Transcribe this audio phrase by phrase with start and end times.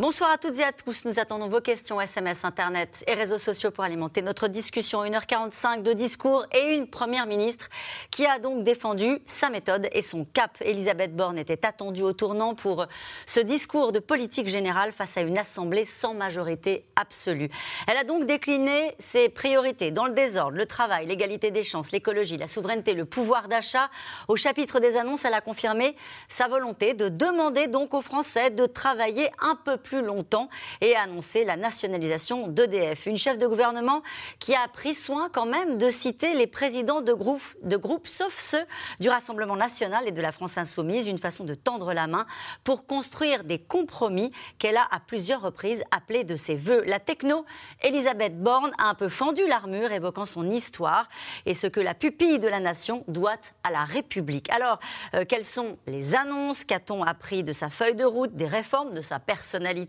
[0.00, 1.04] Bonsoir à toutes et à tous.
[1.04, 5.04] Nous attendons vos questions SMS, Internet et réseaux sociaux pour alimenter notre discussion.
[5.04, 7.68] 1h45 de discours et une première ministre
[8.10, 10.56] qui a donc défendu sa méthode et son cap.
[10.62, 12.86] Elisabeth Borne était attendue au tournant pour
[13.26, 17.50] ce discours de politique générale face à une assemblée sans majorité absolue.
[17.86, 22.38] Elle a donc décliné ses priorités dans le désordre, le travail, l'égalité des chances, l'écologie,
[22.38, 23.90] la souveraineté, le pouvoir d'achat.
[24.28, 25.94] Au chapitre des annonces, elle a confirmé
[26.26, 30.48] sa volonté de demander donc aux Français de travailler un peu plus plus longtemps
[30.80, 33.06] et a annoncé la nationalisation d'EDF.
[33.06, 34.02] Une chef de gouvernement
[34.38, 38.38] qui a pris soin quand même de citer les présidents de groupes, de groupes, sauf
[38.40, 38.64] ceux
[39.00, 42.24] du Rassemblement national et de la France insoumise, une façon de tendre la main
[42.62, 44.30] pour construire des compromis
[44.60, 46.84] qu'elle a à plusieurs reprises appelés de ses voeux.
[46.86, 47.44] La techno,
[47.82, 51.08] Elisabeth Borne a un peu fendu l'armure, évoquant son histoire
[51.46, 54.50] et ce que la pupille de la nation doit à la République.
[54.50, 54.78] Alors,
[55.14, 56.64] euh, quelles sont les annonces?
[56.64, 59.79] Qu'a-t-on appris de sa feuille de route, des réformes, de sa personnalité?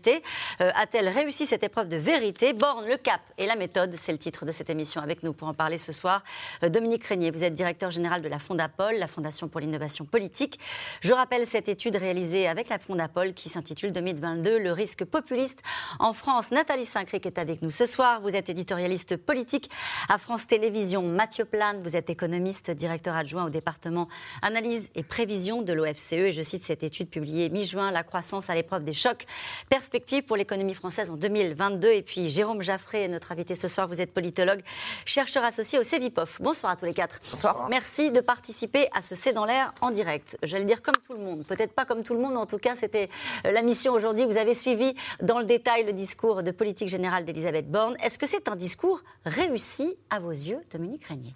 [0.60, 2.52] Euh, a-t-elle réussi cette épreuve de vérité?
[2.52, 5.02] Borne, le cap et la méthode, c'est le titre de cette émission.
[5.02, 6.22] Avec nous pour en parler ce soir,
[6.62, 10.58] euh, Dominique Régnier, vous êtes directeur général de la Fondapol, la Fondation pour l'innovation politique.
[11.00, 15.62] Je rappelle cette étude réalisée avec la Fondapol qui s'intitule 2022, le risque populiste
[15.98, 16.50] en France.
[16.50, 18.20] Nathalie Saint-Cric est avec nous ce soir.
[18.20, 19.70] Vous êtes éditorialiste politique
[20.08, 21.02] à France Télévisions.
[21.02, 24.08] Mathieu Plane, vous êtes économiste, directeur adjoint au département
[24.42, 26.12] analyse et prévision de l'OFCE.
[26.12, 29.26] Et je cite cette étude publiée mi-juin, la croissance à l'épreuve des chocs
[29.72, 31.92] perspectives pour l'économie française en 2022.
[31.92, 33.88] Et puis Jérôme Jaffré est notre invité ce soir.
[33.88, 34.60] Vous êtes politologue,
[35.06, 36.42] chercheur associé au CEVIPOF.
[36.42, 37.22] Bonsoir à tous les quatre.
[37.30, 37.70] Bonsoir.
[37.70, 40.36] Merci de participer à ce C'est dans l'air en direct.
[40.42, 41.46] J'allais dire comme tout le monde.
[41.46, 43.08] Peut-être pas comme tout le monde, mais en tout cas, c'était
[43.46, 44.26] euh, la mission aujourd'hui.
[44.26, 47.96] Vous avez suivi dans le détail le discours de politique générale d'Elisabeth Borne.
[48.04, 51.34] Est-ce que c'est un discours réussi à vos yeux, Dominique Régnier?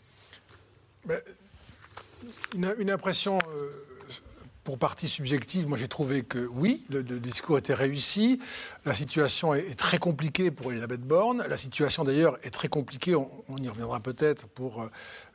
[2.55, 3.39] Une, une, impression.
[3.49, 3.71] Euh
[4.67, 8.41] pour partie subjective, moi j'ai trouvé que oui, le, discours était réussi.
[8.85, 11.45] La situation est, très compliquée pour Elisabeth Borne.
[11.49, 14.91] La situation d'ailleurs est très compliquée, on, y reviendra peut-être pour euh,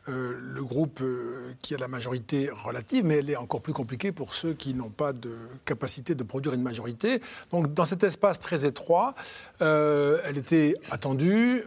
[0.09, 4.11] euh, le groupe euh, qui a la majorité relative, mais elle est encore plus compliquée
[4.11, 7.21] pour ceux qui n'ont pas de capacité de produire une majorité.
[7.51, 9.15] Donc dans cet espace très étroit,
[9.61, 11.63] elle était attendue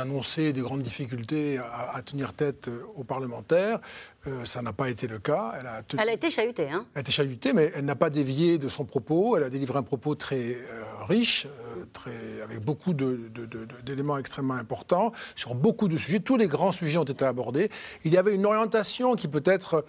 [0.00, 3.80] annonçait des grandes difficultés à, tenir tête euh, aux parlementaires.
[4.26, 5.52] Euh, ça n'a pas été le cas.
[5.58, 6.70] Elle a, elle a été chahutée.
[6.70, 9.36] Hein elle a été chahutée, mais elle n'a pas dévié de son propos.
[9.36, 11.46] Elle a délivré un propos très euh, riche,
[11.92, 16.20] très, avec beaucoup d'éléments extrêmement importants, sur beaucoup de sujets.
[16.20, 17.70] Tous les grands sujets ont été abordés.
[18.04, 19.84] Il y avait une orientation qui peut-être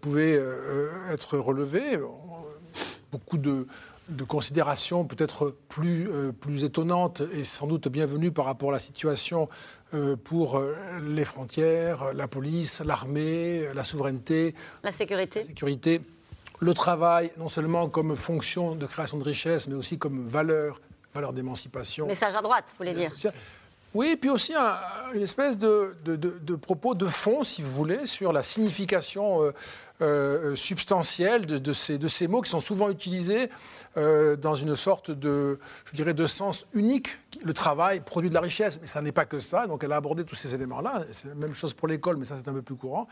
[0.00, 0.40] pouvait
[1.10, 1.98] être relevée.
[3.10, 3.66] Beaucoup de
[4.08, 8.78] de considérations peut-être plus, euh, plus étonnantes et sans doute bienvenues par rapport à la
[8.78, 9.48] situation
[9.94, 14.54] euh, pour euh, les frontières, la police, l'armée, la souveraineté.
[14.82, 15.40] La sécurité.
[15.40, 16.00] La sécurité.
[16.60, 20.80] Le travail, non seulement comme fonction de création de richesse, mais aussi comme valeur,
[21.14, 22.06] valeur d'émancipation.
[22.06, 23.10] Message à droite, vous voulez dire
[23.94, 24.54] oui, et puis aussi
[25.14, 29.52] une espèce de, de, propos de fond, si vous voulez, sur la signification
[30.02, 33.48] euh, substantielle de, ces, de ces mots qui sont souvent utilisés
[33.96, 37.18] euh, dans une sorte de, je dirais, de sens unique.
[37.44, 39.66] Le travail produit de la richesse, mais ça n'est pas que ça.
[39.66, 41.04] Donc elle a abordé tous ces éléments-là.
[41.12, 43.06] C'est la même chose pour l'école, mais ça c'est un peu plus courant.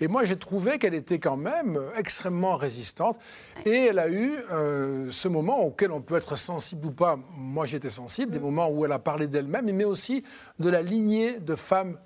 [0.00, 3.18] Et moi j'ai trouvé qu'elle était quand même extrêmement résistante.
[3.64, 7.18] Et elle a eu euh, ce moment auquel on peut être sensible ou pas.
[7.36, 10.24] Moi j'étais sensible, des moments où elle a parlé d'elle-même, mais aussi
[10.58, 11.98] de la lignée de femmes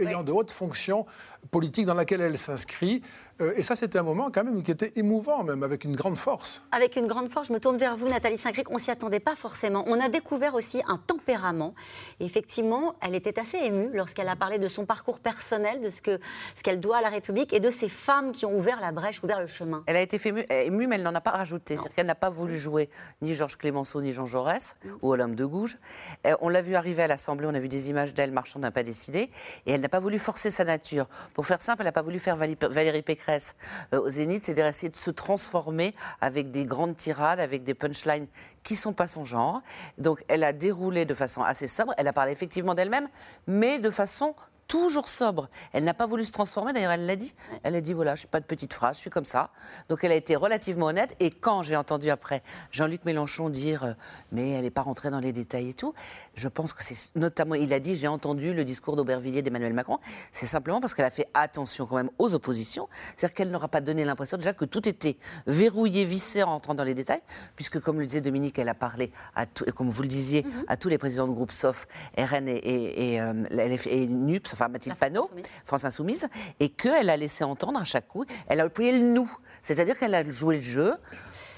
[0.00, 1.06] ayant de hautes fonctions
[1.50, 3.02] politiques dans laquelle elle s'inscrit.
[3.40, 6.16] Euh, et ça, c'était un moment quand même qui était émouvant, même avec une grande
[6.16, 6.62] force.
[6.72, 8.70] Avec une grande force, je me tourne vers vous, Nathalie Saint-Cric.
[8.70, 9.84] On s'y attendait pas forcément.
[9.86, 11.74] On a découvert aussi un tempérament.
[12.20, 16.20] effectivement, elle était assez émue lorsqu'elle a parlé de son parcours personnel, de ce qu'elle
[16.54, 19.22] ce qu'elle doit à la République et de ces femmes qui ont ouvert la brèche,
[19.22, 19.82] ouvert le chemin.
[19.86, 20.20] Elle a été
[20.66, 21.76] émue, mais elle n'en a pas rajouté.
[21.76, 22.88] C'est-à-dire qu'elle n'a pas voulu jouer
[23.20, 25.78] ni Georges Clémenceau ni Jean Jaurès ou Olympe de Gouges.
[26.26, 28.70] Euh, on l'a vu arriver à l'Assemblée, on a vu des images d'elle marchant d'un
[28.70, 29.30] pas décidé,
[29.66, 31.06] et elle n'a pas voulu forcer sa nature.
[31.34, 33.56] Pour faire simple, elle n'a pas voulu faire Valérie Pécresse
[33.92, 38.26] euh, au Zénith, c'est d'essayer de se transformer avec des grandes tirades, avec des punchlines
[38.62, 39.62] qui ne sont pas son genre.
[39.98, 43.08] Donc elle a déroulé de façon assez sobre, elle a parlé effectivement d'elle-même,
[43.46, 44.34] mais de façon
[44.68, 45.48] toujours sobre.
[45.72, 47.34] Elle n'a pas voulu se transformer, d'ailleurs elle l'a dit.
[47.62, 49.50] Elle a dit voilà, je suis pas de petite phrase, je suis comme ça.
[49.88, 51.16] Donc elle a été relativement honnête.
[51.20, 53.92] Et quand j'ai entendu après Jean-Luc Mélenchon dire euh,
[54.32, 55.94] mais elle n'est pas rentrée dans les détails et tout,
[56.34, 59.98] je pense que c'est notamment, il a dit j'ai entendu le discours d'Aubervilliers d'Emmanuel Macron.
[60.32, 62.88] C'est simplement parce qu'elle a fait attention quand même aux oppositions.
[63.16, 65.16] C'est-à-dire qu'elle n'aura pas donné l'impression déjà que tout était
[65.46, 67.22] verrouillé, vissé en rentrant dans les détails,
[67.54, 70.42] puisque comme le disait Dominique, elle a parlé à tout, et comme vous le disiez,
[70.42, 70.64] mhm.
[70.68, 71.86] à tous les présidents de groupe sauf
[72.18, 75.30] RN et, et, et, euh, et NUPS enfin Mathilde Panot,
[75.64, 76.28] France Insoumise,
[76.60, 79.30] et qu'elle a laissé entendre à chaque coup, elle a appuyé le nous.
[79.60, 80.94] C'est-à-dire qu'elle a joué le jeu,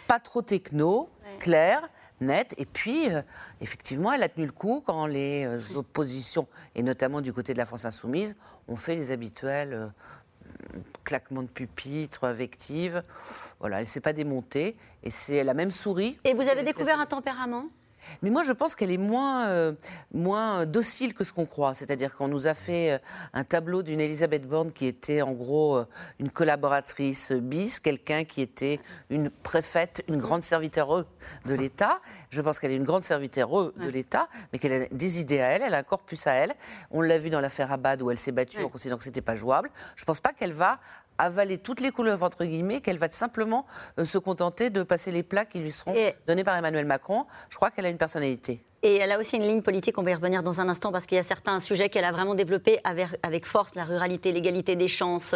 [0.09, 1.09] pas trop techno,
[1.39, 1.89] clair,
[2.21, 3.23] net, et puis euh,
[3.61, 7.59] effectivement, elle a tenu le coup quand les euh, oppositions, et notamment du côté de
[7.59, 8.35] la France Insoumise,
[8.67, 9.73] ont fait les habituels.
[9.73, 9.87] Euh,
[11.05, 13.03] claquements de pupitre, invectives.
[13.61, 16.19] Voilà, elle ne s'est pas démontée et c'est elle a même souri.
[16.25, 17.67] Et vous avez découvert un tempérament?
[18.23, 19.73] Mais moi, je pense qu'elle est moins, euh,
[20.13, 21.75] moins docile que ce qu'on croit.
[21.75, 22.99] C'est-à-dire qu'on nous a fait euh,
[23.33, 25.87] un tableau d'une Elisabeth Borne qui était en gros euh,
[26.19, 31.05] une collaboratrice bis, quelqu'un qui était une préfète, une grande serviteur
[31.47, 32.01] de l'État.
[32.31, 35.49] Je pense qu'elle est une grande serviteur de l'État, mais qu'elle a des idées à
[35.49, 36.55] elle, elle a un corpus à elle.
[36.91, 39.21] On l'a vu dans l'affaire Abad où elle s'est battue en considérant que ce n'était
[39.21, 39.71] pas jouable.
[39.97, 40.79] Je ne pense pas qu'elle va
[41.19, 43.67] avaler toutes les couleurs, entre guillemets, qu'elle va simplement
[43.99, 45.95] euh, se contenter de passer les plats qui lui seront
[46.27, 47.27] donnés par Emmanuel Macron.
[47.51, 48.63] Je crois qu'elle a une personnalité.
[48.85, 51.07] Et elle a aussi une ligne politique, on va y revenir dans un instant, parce
[51.07, 54.87] qu'il y a certains sujets qu'elle a vraiment développés avec, force, la ruralité, l'égalité des
[54.87, 55.35] chances,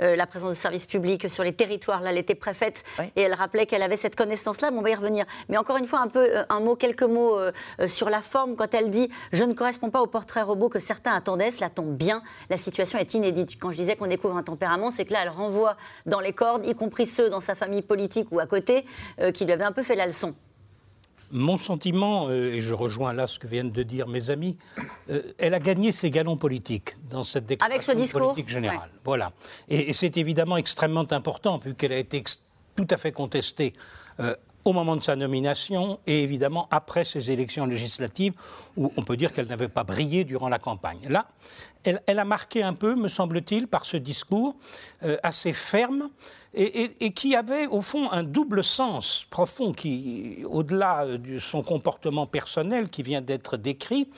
[0.00, 2.02] euh, la présence de services publics sur les territoires.
[2.02, 2.84] Là, elle était préfète
[3.16, 5.24] et elle rappelait qu'elle avait cette connaissance-là, mais on va y revenir.
[5.48, 7.50] Mais encore une fois, un peu, euh, un mot, quelques mots euh,
[7.86, 11.12] sur la forme, quand elle dit «je ne correspond pas au portrait robot que certains
[11.12, 13.58] attendaient», cela tombe bien, la situation est inédite.
[13.58, 16.66] Quand je disais qu'on découvre un tempérament, c'est que là, elle renvoie dans les cordes,
[16.66, 18.84] y compris ceux dans sa famille politique ou à côté,
[19.32, 20.34] qui lui avaient un peu fait la leçon.
[21.32, 24.58] Mon sentiment, euh, et je rejoins là ce que viennent de dire mes amis,
[25.08, 28.90] euh, elle a gagné ses galons politiques dans cette déclaration politique générale.
[29.02, 29.32] Voilà.
[29.68, 32.22] Et, c'est évidemment extrêmement important, puisqu'elle a été
[32.76, 33.72] tout à fait contestée
[34.20, 38.34] euh, au moment de sa nomination et évidemment après ces élections législatives
[38.76, 41.00] où on peut dire qu'elle n'avait pas brillé durant la campagne.
[41.08, 41.28] Là,
[41.84, 44.54] elle, a marqué un peu, me semble-t-il, par ce discours
[45.02, 46.10] euh, assez ferme
[46.54, 52.90] et, qui avait au fond un double sens profond qui, au-delà de son comportement personnel
[52.90, 54.08] qui vient d'être décrit,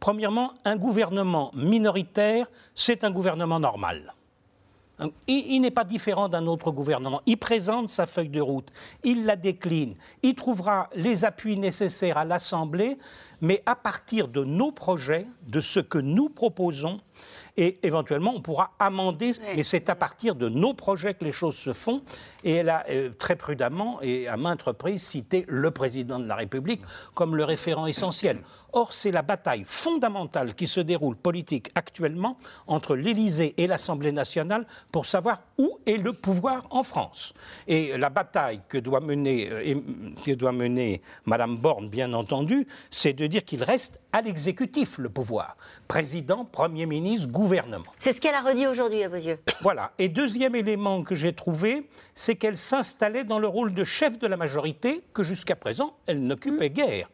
[0.00, 4.14] premièrement, un gouvernement minoritaire, c'est un gouvernement normal.
[5.26, 7.20] Il, n'est pas différent d'un autre gouvernement.
[7.26, 8.68] Il présente sa feuille de route,
[9.02, 12.96] il la décline, il trouvera les appuis nécessaires à l'Assemblée,
[13.40, 17.00] mais à partir de nos projets, de ce que nous proposons,
[17.56, 21.56] et éventuellement on pourra amender, mais c'est à partir de nos projets que les choses
[21.56, 22.02] se font.
[22.42, 26.36] Et elle a euh, très prudemment et à maintes reprises cité le président de la
[26.36, 26.82] République
[27.14, 28.38] comme le référent essentiel.
[28.76, 32.36] Or, c'est la bataille fondamentale qui se déroule politique actuellement
[32.66, 37.34] entre l'Élysée et l'Assemblée nationale pour savoir où est le pouvoir en France.
[37.68, 39.80] Et la bataille que doit mener, euh,
[40.24, 45.08] que doit mener Madame Borne, bien entendu, c'est de dire qu'il reste à l'exécutif le
[45.08, 45.56] pouvoir.
[45.86, 47.92] Président, Premier ministre, gouvernement.
[47.98, 49.38] C'est ce qu'elle a redit aujourd'hui à vos yeux.
[49.60, 49.92] Voilà.
[49.98, 54.26] Et deuxième élément que j'ai trouvé, c'est qu'elle s'installait dans le rôle de chef de
[54.26, 56.72] la majorité que jusqu'à présent, elle n'occupait mmh.
[56.72, 57.08] guère.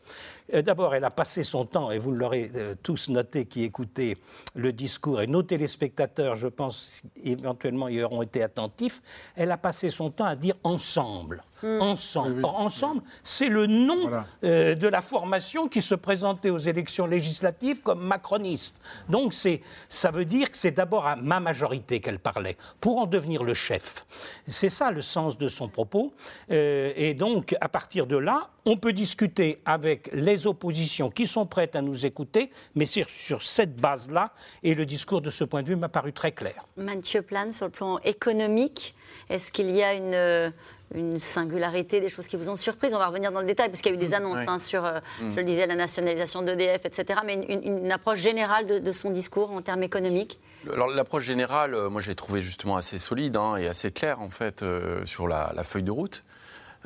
[0.53, 4.17] Euh, d'abord, elle a passé son temps, et vous l'aurez euh, tous noté qui écoutez
[4.55, 9.03] le discours, et nos téléspectateurs, je pense, éventuellement y auront été attentifs,
[9.37, 11.43] elle a passé son temps à dire ensemble.
[11.63, 11.81] Hmm.
[11.81, 12.45] Ensemble.
[12.45, 14.11] Or, ensemble, c'est le nom
[14.45, 18.81] euh, de la formation qui se présentait aux élections législatives comme macroniste.
[19.09, 23.45] Donc, ça veut dire que c'est d'abord à ma majorité qu'elle parlait, pour en devenir
[23.45, 24.07] le chef.
[24.47, 26.13] C'est ça le sens de son propos.
[26.49, 31.77] et donc, à partir de là, on peut discuter avec les oppositions qui sont prêtes
[31.77, 35.69] à nous écouter, mais c'est sur cette base-là, et le discours de ce point de
[35.69, 36.67] vue m'a paru très clair.
[36.77, 38.95] Mathieu Plane, sur le plan économique,
[39.29, 40.53] est-ce qu'il y a une,
[40.95, 42.95] une singularité, des choses qui vous ont surprise.
[42.95, 44.59] On va revenir dans le détail, parce qu'il y a eu des mmh, annonces hein,
[44.59, 45.31] sur, euh, mmh.
[45.33, 47.21] je le disais, la nationalisation d'EDF, etc.
[47.25, 50.39] Mais une, approche générale de, son discours en termes économiques
[50.71, 54.29] alors l'approche générale, euh, moi j'ai trouvé justement assez solide hein, et assez claire en
[54.29, 56.23] fait euh, sur la, feuille de route.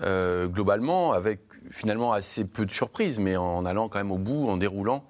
[0.00, 4.56] globalement, avec finalement assez peu de surprises, mais en allant quand même au bout, en
[4.56, 5.04] déroulant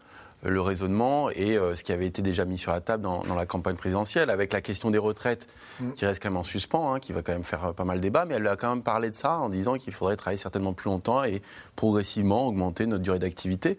[0.45, 3.47] le raisonnement et euh, ce qui avait été déjà mis sur la table dans, la
[3.47, 5.49] campagne présidentielle, avec la question des retraites
[5.81, 5.93] mm.
[5.93, 8.01] qui reste quand même en suspens, hein, qui va quand même faire euh, pas mal
[8.01, 10.75] débat, mais elle a quand même parlé de ça en disant qu'il faudrait travailler certainement
[10.75, 11.43] plus longtemps et
[11.77, 13.79] progressivement augmenter notre durée d'activité,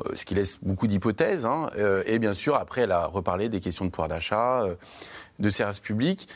[0.00, 1.46] euh, ce qui laisse beaucoup d'hypothèses.
[1.46, 1.68] Hein,
[2.06, 4.64] et bien sûr, après, elle a reparlé des questions de pouvoir d'achat,
[5.38, 6.28] de services publics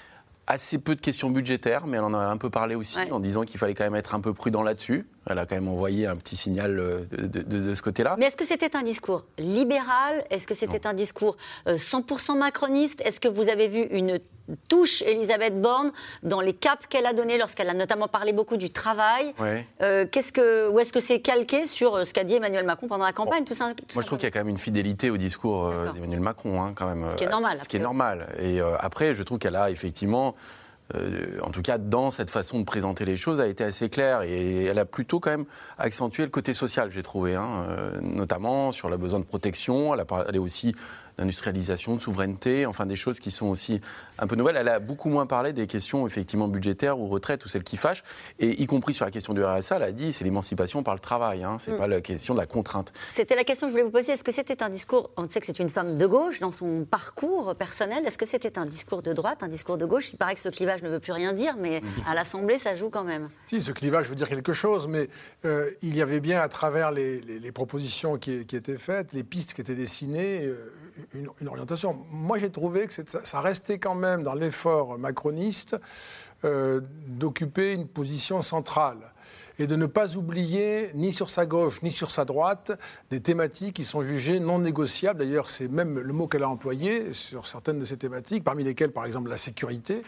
[0.46, 3.42] assez peu de questions budgétaires, mais elle en a un peu parlé aussi en disant
[3.44, 5.06] qu'il fallait quand même être un peu prudent là-dessus.
[5.28, 8.16] Elle a quand même envoyé un petit signal euh, de, ce côté-là.
[8.18, 10.24] Mais est-ce que c'était un discours libéral?
[10.30, 11.36] Est-ce que c'était un discours
[11.66, 13.00] 100% macroniste?
[13.04, 14.18] Est-ce que vous avez vu une
[14.68, 18.70] touche Elisabeth Borne dans les caps qu'elle a donnés lorsqu'elle a notamment parlé beaucoup du
[18.70, 19.34] travail?
[19.80, 22.88] Euh, qu'est-ce que, ou est-ce que c'est calqué sur euh, ce qu'a dit Emmanuel Macron
[22.88, 25.10] pendant la campagne tout ça, Moi, je trouve qu'il y a quand même une fidélité
[25.10, 27.06] au discours euh, d'Emmanuel Macron, hein, quand même.
[27.06, 27.58] Ce qui est normal.
[27.62, 28.34] Ce qui est normal.
[28.40, 30.34] Et après, je trouve qu'elle a effectivement
[31.42, 34.64] en tout cas dans cette façon de présenter les choses, a été assez claire et
[34.64, 35.46] elle a plutôt quand même
[35.78, 37.66] accentué le côté social, j'ai trouvé, hein,
[38.00, 39.94] notamment sur le besoin de protection.
[39.94, 40.74] Elle a parlé aussi
[41.18, 43.80] d'industrialisation, de souveraineté, enfin des choses qui sont aussi
[44.18, 44.56] un peu nouvelles.
[44.56, 48.02] Elle a beaucoup moins parlé des questions effectivement budgétaires ou retraite ou celles qui fâchent,
[48.38, 51.00] et y compris sur la question du RSA, elle a dit c'est l'émancipation par le
[51.00, 51.78] travail, hein, c'est mm.
[51.78, 52.92] pas la question de la contrainte.
[53.08, 54.12] C'était la question que je voulais vous poser.
[54.12, 56.84] Est-ce que c'était un discours On sait que c'est une femme de gauche dans son
[56.84, 58.04] parcours personnel.
[58.06, 60.12] Est-ce que c'était un discours de droite, un discours de gauche?
[60.12, 61.86] Il paraît que ce clivage ne veut plus rien dire, mais mm.
[62.06, 63.28] à l'Assemblée, ça joue quand même.
[63.46, 65.08] Si, ce clivage veut dire quelque chose, mais
[65.44, 69.60] euh, il y avait bien à travers les, propositions qui, étaient faites, les pistes qui
[69.60, 70.72] étaient dessinées, euh,
[71.14, 71.96] une, orientation.
[72.10, 72.92] Moi, j'ai trouvé que
[73.24, 75.76] ça restait quand même dans l'effort macroniste
[76.44, 79.12] euh, d'occuper une position centrale
[79.58, 82.72] et de ne pas oublier, ni sur sa gauche, ni sur sa droite,
[83.10, 85.20] des thématiques qui sont jugées non négociables.
[85.20, 88.92] D'ailleurs, c'est même le mot qu'elle a employé sur certaines de ces thématiques, parmi lesquelles,
[88.92, 90.02] par exemple, la sécurité,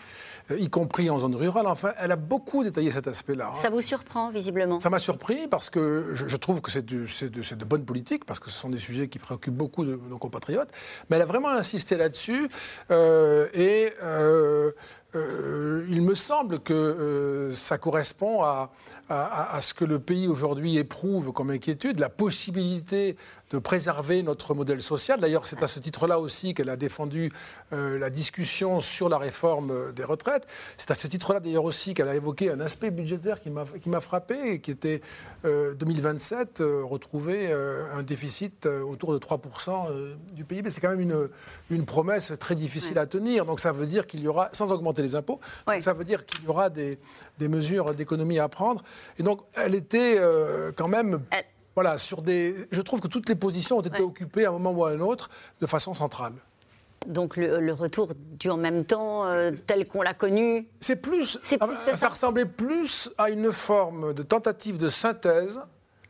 [0.50, 1.66] euh, y compris en zone rurale.
[1.66, 3.52] Enfin, elle a beaucoup détaillé cet aspect-là.
[3.52, 4.78] Ça vous surprend, visiblement?
[4.78, 8.40] Ça m'a surpris parce que je, trouve que c'est de, de, de, bonne politique, parce
[8.40, 10.70] que ce sont des sujets qui préoccupent beaucoup de nos compatriotes.
[11.08, 12.48] Mais elle a vraiment insisté là-dessus.
[12.90, 13.92] Euh, et.
[14.02, 14.72] Euh,
[15.14, 18.70] euh, il me semble que euh, ça correspond à,
[19.08, 23.16] à, ce que le pays aujourd'hui éprouve comme inquiétude, la possibilité
[23.50, 25.20] de préserver notre modèle social.
[25.20, 27.30] D'ailleurs, c'est à ce titre-là aussi qu'elle a défendu
[27.72, 30.46] euh, la discussion sur la réforme des retraites.
[30.78, 34.60] C'est à ce titre-là d'ailleurs aussi qu'elle a évoqué un aspect budgétaire qui m'a frappé,
[34.60, 35.02] qui était
[35.44, 40.70] 2027, retrouver un déficit autour de 3% du PIB.
[40.70, 41.28] C'est quand même une,
[41.70, 43.44] une promesse très difficile à tenir.
[43.44, 45.40] Donc ça veut dire qu'il y aura, sans augmenter les impôts.
[45.80, 46.98] Ça veut dire qu'il y aura des,
[47.40, 48.82] mesures d'économie à prendre.
[49.18, 51.20] Et donc, elle était euh, quand même.
[51.74, 52.54] Voilà, sur des.
[52.70, 55.00] Je trouve que toutes les positions ont été occupées à un moment ou à un
[55.00, 55.28] autre
[55.60, 56.34] de façon centrale.
[57.06, 60.68] Donc le, retour du en même temps euh, tel qu'on l'a connu.
[60.80, 61.36] C'est plus.
[61.36, 61.96] plus ça.
[61.96, 65.60] ça ressemblait plus à une forme de tentative de synthèse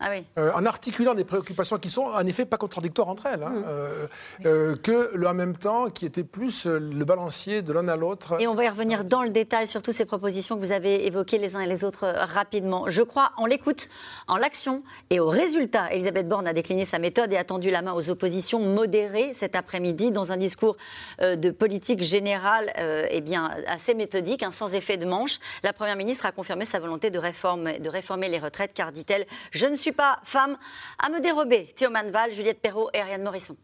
[0.00, 3.50] ah euh, en articulant des préoccupations qui sont en effet pas contradictoires entre elles, hein,
[3.50, 3.64] mmh.
[3.66, 4.06] euh,
[4.44, 8.40] euh, que le en même temps qui était plus le balancier de l'un à l'autre.
[8.40, 11.06] Et on va y revenir dans le détail sur toutes ces propositions que vous avez
[11.06, 12.88] évoquées les uns et les autres rapidement.
[12.88, 13.88] Je crois en l'écoute,
[14.26, 15.90] en l'action et au résultat.
[15.92, 19.54] Elisabeth Borne a décliné sa méthode et a tendu la main aux oppositions modérées cet
[19.54, 20.76] après-midi dans un discours
[21.20, 22.72] de politique générale
[23.10, 25.38] eh bien, assez méthodique, hein, sans effet de manche.
[25.62, 29.26] La Première ministre a confirmé sa volonté de, réforme, de réformer les retraites car, dit-elle,
[29.50, 30.56] je ne suis pas femme
[30.98, 31.72] à me dérober.
[31.76, 33.56] Théo Manval, Juliette Perrault et Ariane Morisson.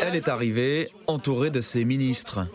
[0.00, 2.46] Elle est arrivée entourée de ses ministres.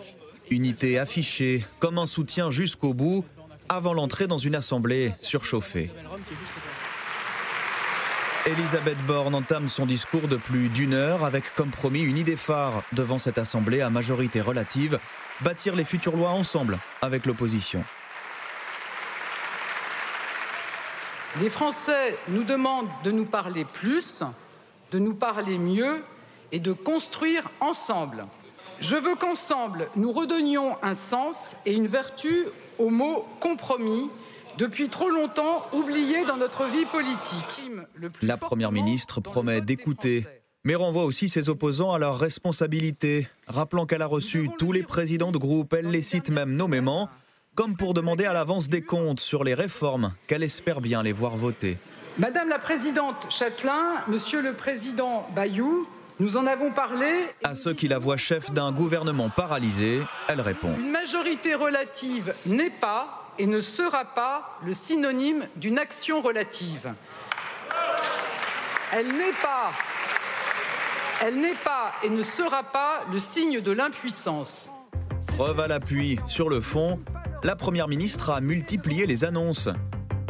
[0.50, 3.26] Unité affichée comme un soutien jusqu'au bout
[3.70, 5.92] avant l'entrée dans une assemblée surchauffée.
[8.48, 12.84] Elisabeth Borne entame son discours de plus d'une heure avec comme promis une idée phare
[12.92, 15.00] devant cette assemblée à majorité relative,
[15.42, 17.86] bâtir les futures lois ensemble avec l'opposition.
[21.40, 24.24] Les Français nous demandent de nous parler plus,
[24.92, 26.04] de nous parler mieux
[26.52, 28.26] et de construire ensemble.
[28.82, 32.46] Je veux qu'ensemble, nous redonnions un sens et une vertu
[32.80, 34.10] au mot compromis,
[34.58, 37.64] depuis trop longtemps oublié dans notre vie politique.
[38.22, 40.26] La Première ministre promet d'écouter,
[40.66, 45.32] mais renvoie aussi ses opposants à leurs responsabilités, rappelant qu'elle a reçu tous les présidents
[45.32, 47.10] de groupe, elle les cite même nommément,
[47.56, 51.36] comme pour demander à l'avance des comptes sur les réformes qu'elle espère bien les voir
[51.36, 51.78] voter.
[52.18, 55.88] Madame la présidente Châtelain, monsieur le président Bayou,
[56.20, 57.12] nous en avons parlé.
[57.44, 60.74] À ceux qui la voient chef d'un gouvernement paralysé, elle répond.
[60.78, 66.94] Une majorité relative n'est pas et ne sera pas le synonyme d'une action relative.
[68.94, 69.72] Elle n'est pas
[71.24, 74.72] elle n'est pas et ne sera pas le signe de l'impuissance.
[75.28, 77.00] Preuve à l'appui sur le fond,
[77.44, 79.70] la Première ministre a multiplié les annonces.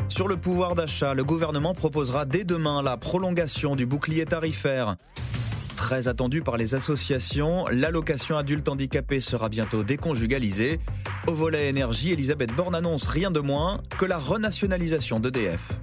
[0.08, 4.96] Sur le pouvoir d'achat, le gouvernement proposera dès demain la prolongation du bouclier tarifaire.
[5.75, 10.80] Très attendu par les associations, l'allocation adulte handicapé sera bientôt déconjugalisée.
[11.27, 15.80] Au volet énergie, Elisabeth Borne annonce rien de moins que la renationalisation d'EDF.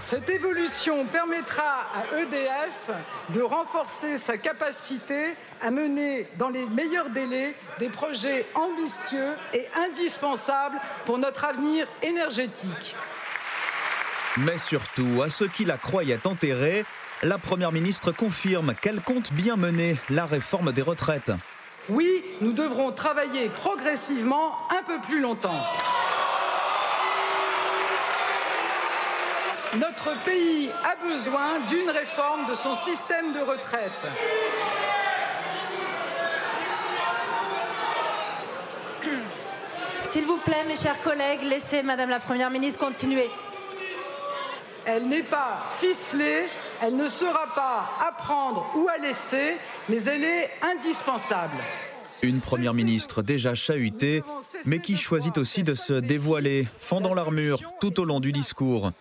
[0.00, 2.90] Cette évolution permettra à EDF
[3.28, 10.78] de renforcer sa capacité à mener dans les meilleurs délais des projets ambitieux et indispensables
[11.06, 12.96] pour notre avenir énergétique.
[14.38, 16.84] Mais surtout, à ceux qui la croyaient enterrée,
[17.22, 21.32] la Première ministre confirme qu'elle compte bien mener la réforme des retraites.
[21.88, 25.64] Oui, nous devrons travailler progressivement un peu plus longtemps.
[29.74, 33.92] Notre pays a besoin d'une réforme de son système de retraite.
[40.02, 43.30] S'il vous plaît, mes chers collègues, laissez Madame la Première ministre continuer.
[44.84, 46.48] Elle n'est pas ficelée,
[46.82, 49.56] elle ne sera pas à prendre ou à laisser,
[49.88, 51.58] mais elle est indispensable.
[52.22, 54.22] Une première ministre déjà chahutée,
[54.64, 58.92] mais qui choisit aussi de se dévoiler, fendant l'armure tout au long du discours.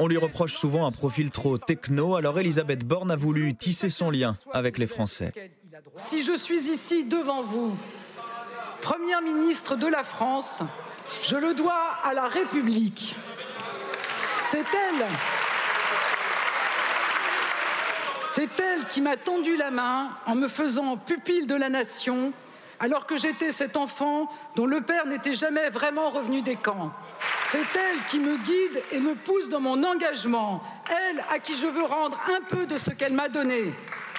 [0.00, 4.10] On lui reproche souvent un profil trop techno, alors Elisabeth Borne a voulu tisser son
[4.10, 5.32] lien avec les Français.
[5.96, 7.76] Si je suis ici devant vous,
[8.84, 10.62] Première ministre de la France,
[11.22, 13.16] je le dois à la République.
[14.50, 15.06] C'est elle.
[18.22, 22.34] C'est elle qui m'a tendu la main en me faisant pupille de la nation
[22.80, 26.92] alors que j'étais cet enfant dont le père n'était jamais vraiment revenu des camps.
[27.50, 31.66] C'est elle qui me guide et me pousse dans mon engagement, elle à qui je
[31.66, 33.72] veux rendre un peu de ce qu'elle m'a donné.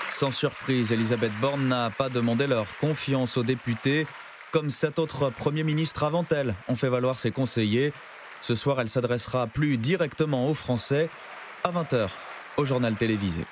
[0.09, 4.07] Sans surprise, Elisabeth Borne n'a pas demandé leur confiance aux députés,
[4.51, 7.91] comme sept autres premiers ministres avant elle ont fait valoir ses conseillers.
[8.39, 11.09] Ce soir, elle s'adressera plus directement aux Français
[11.63, 12.09] à 20h
[12.57, 13.45] au journal télévisé.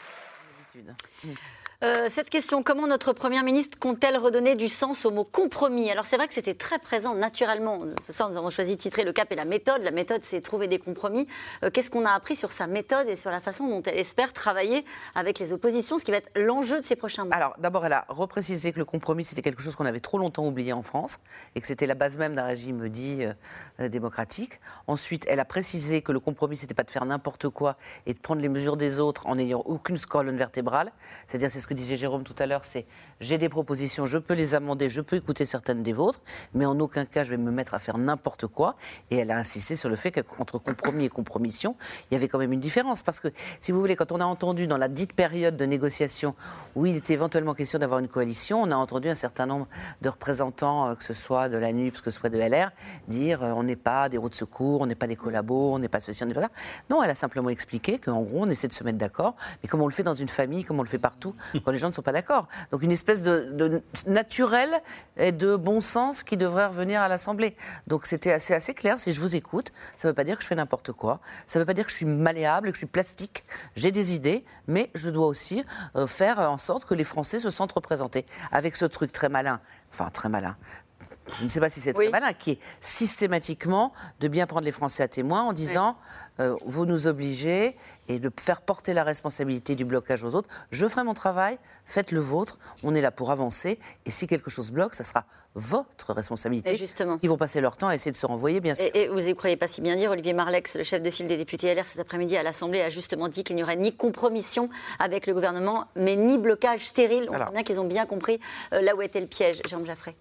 [1.83, 5.91] Euh, cette question, comment notre Première ministre compte-t-elle redonner du sens au mot compromis?
[5.91, 7.81] Alors c'est vrai que c'était très présent naturellement.
[8.07, 9.83] Ce soir, nous avons choisi de titrer Le cap et la méthode.
[9.83, 11.27] La méthode, c'est trouver des compromis.
[11.61, 14.31] Euh, qu'est-ce qu'on a appris sur sa méthode et sur la façon dont elle espère
[14.31, 17.35] travailler avec les oppositions, ce qui va être l'enjeu de ces prochains mois?
[17.35, 20.47] Alors d'abord, elle a reprécisé que le compromis, c'était quelque chose qu'on avait trop longtemps
[20.47, 21.19] oublié en France
[21.55, 23.25] et que c'était la base même d'un régime dit
[23.81, 24.61] euh, démocratique.
[24.87, 27.75] Ensuite, elle a précisé que le compromis, c'était pas de faire n'importe quoi
[28.05, 30.93] et de prendre les mesures des autres en n'ayant aucune colonne vertébrale.
[31.27, 32.86] C'est-à-dire, c'est ce que disait Jérôme tout à l'heure, c'est
[33.20, 36.22] j'ai des propositions, je peux les amender, je peux écouter certaines des vôtres,
[36.53, 38.75] mais en aucun cas je vais me mettre à faire n'importe quoi.
[39.12, 41.75] Et elle a insisté sur le fait qu'entre compromis et compromission,
[42.10, 43.03] il y avait quand même une différence.
[43.03, 46.36] Parce que, si vous voulez, quand on a entendu dans la dite période de négociation
[46.75, 49.68] où il était éventuellement question d'avoir une coalition, on a entendu un certain nombre
[50.01, 52.72] de représentants, euh, que ce soit de la NUPS, que ce soit de LR,
[53.08, 55.80] dire euh, on n'est pas des roues de secours, on n'est pas des collabos, on
[55.80, 56.50] n'est pas ceci, on n'est pas ça.
[56.89, 59.82] Non, elle a simplement expliqué qu'en gros, on essaie de se mettre d'accord, mais comme
[59.82, 61.93] on le fait dans une famille, comme on le fait partout, quand les gens ne
[61.93, 62.47] sont pas d'accord.
[62.71, 64.81] Donc une espèce de, naturel
[65.17, 67.55] et de bon sens qui devrait revenir à l'Assemblée.
[67.87, 68.99] Donc c'était assez, assez clair.
[68.99, 71.19] Si je vous écoute, ça ne veut pas dire que je fais n'importe quoi.
[71.45, 73.43] Ça ne veut pas dire que je suis malléable, que je suis plastique.
[73.75, 75.63] J'ai des idées, mais je dois aussi
[75.95, 78.25] euh, faire en sorte que les Français se sentent représentés.
[78.51, 79.59] Avec ce truc très malin,
[79.91, 80.55] enfin très malin,
[81.37, 84.71] je ne sais pas si c'est très malin, qui est systématiquement de bien prendre les
[84.71, 85.97] Français à témoin en disant
[86.39, 87.75] euh, vous nous obligez
[88.07, 90.50] et de faire porter la responsabilité du blocage aux autres.
[90.72, 94.50] Je ferai mon travail, faites le vôtre, on est là pour avancer et si quelque
[94.50, 96.75] chose bloque, ça sera votre responsabilité.
[96.75, 97.19] justement.
[97.22, 98.89] Ils vont passer leur temps à essayer de se renvoyer, bien sûr.
[98.93, 101.37] Et, vous n'y croyez pas si bien dire, Olivier Marlex, le chef de file des
[101.37, 104.69] députés LR cet après-midi à l'Assemblée, a justement dit qu'il n'y aurait ni compromission
[105.00, 107.27] avec le gouvernement, mais ni blocage stérile.
[107.29, 108.39] On sent bien qu'ils ont bien compris
[108.74, 109.61] euh, là où était le piège.
[109.67, 110.15] Jérôme Jaffray.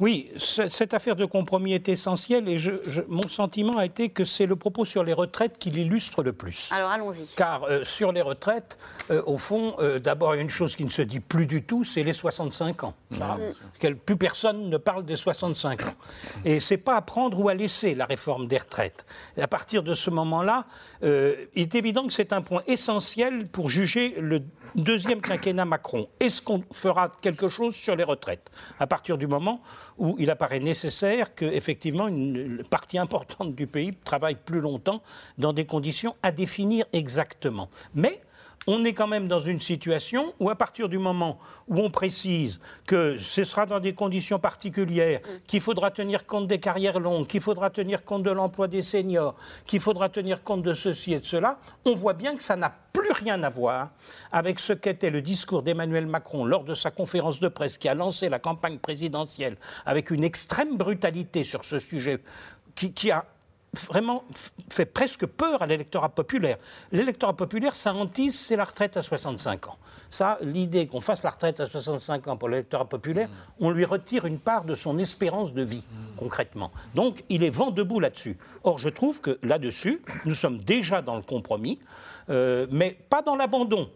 [0.00, 2.70] Oui, cette affaire de compromis est essentielle et je,
[3.08, 6.68] mon sentiment a été que c'est le propos sur les retraites qui l'illustre le plus.
[6.70, 7.26] Alors allons-y.
[7.36, 8.78] Car euh, sur les retraites,
[9.10, 12.04] euh, au fond, euh, d'abord, une chose qui ne se dit plus du tout, c'est
[12.04, 12.94] les 65 ans.
[14.06, 15.94] plus personne ne parle des 65 ans.
[16.44, 19.04] Et c'est pas à prendre ou à laisser la réforme des retraites.
[19.36, 20.66] Et à partir de ce moment-là,
[21.02, 24.42] il est évident que c'est un point essentiel pour juger le
[24.74, 26.08] deuxième quinquennat Macron.
[26.20, 28.50] Est-ce qu'on fera quelque chose sur les retraites?
[28.78, 29.60] À partir du moment
[29.98, 35.02] où il apparaît nécessaire qu'effectivement une partie importante du pays travaille plus longtemps
[35.36, 37.68] dans des conditions à définir exactement.
[37.94, 38.20] Mais
[38.66, 42.60] on est quand même dans une situation où, à partir du moment où on précise
[42.86, 47.40] que ce sera dans des conditions particulières, qu'il faudra tenir compte des carrières longues, qu'il
[47.40, 49.34] faudra tenir compte de l'emploi des seniors,
[49.66, 52.74] qu'il faudra tenir compte de ceci et de cela, on voit bien que ça n'a
[52.92, 53.90] plus rien à voir
[54.32, 57.94] avec ce qu'était le discours d'Emmanuel Macron lors de sa conférence de presse qui a
[57.94, 62.20] lancé la campagne présidentielle avec une extrême brutalité sur ce sujet
[62.74, 63.24] qui, qui a
[63.74, 64.24] vraiment
[64.70, 66.58] fait presque peur à l'électorat populaire.
[66.92, 69.76] L'électorat populaire, ça hantise, c'est la retraite à 65 ans.
[70.10, 73.28] Ça, l'idée qu'on fasse la retraite à 65 ans pour l'électorat populaire,
[73.60, 75.84] on lui retire une part de son espérance de vie,
[76.16, 76.72] concrètement.
[76.94, 78.38] Donc, il est vent debout là-dessus.
[78.64, 81.78] Or, je trouve que là-dessus, nous sommes déjà dans le compromis,
[82.30, 83.90] euh, mais pas dans l'abandon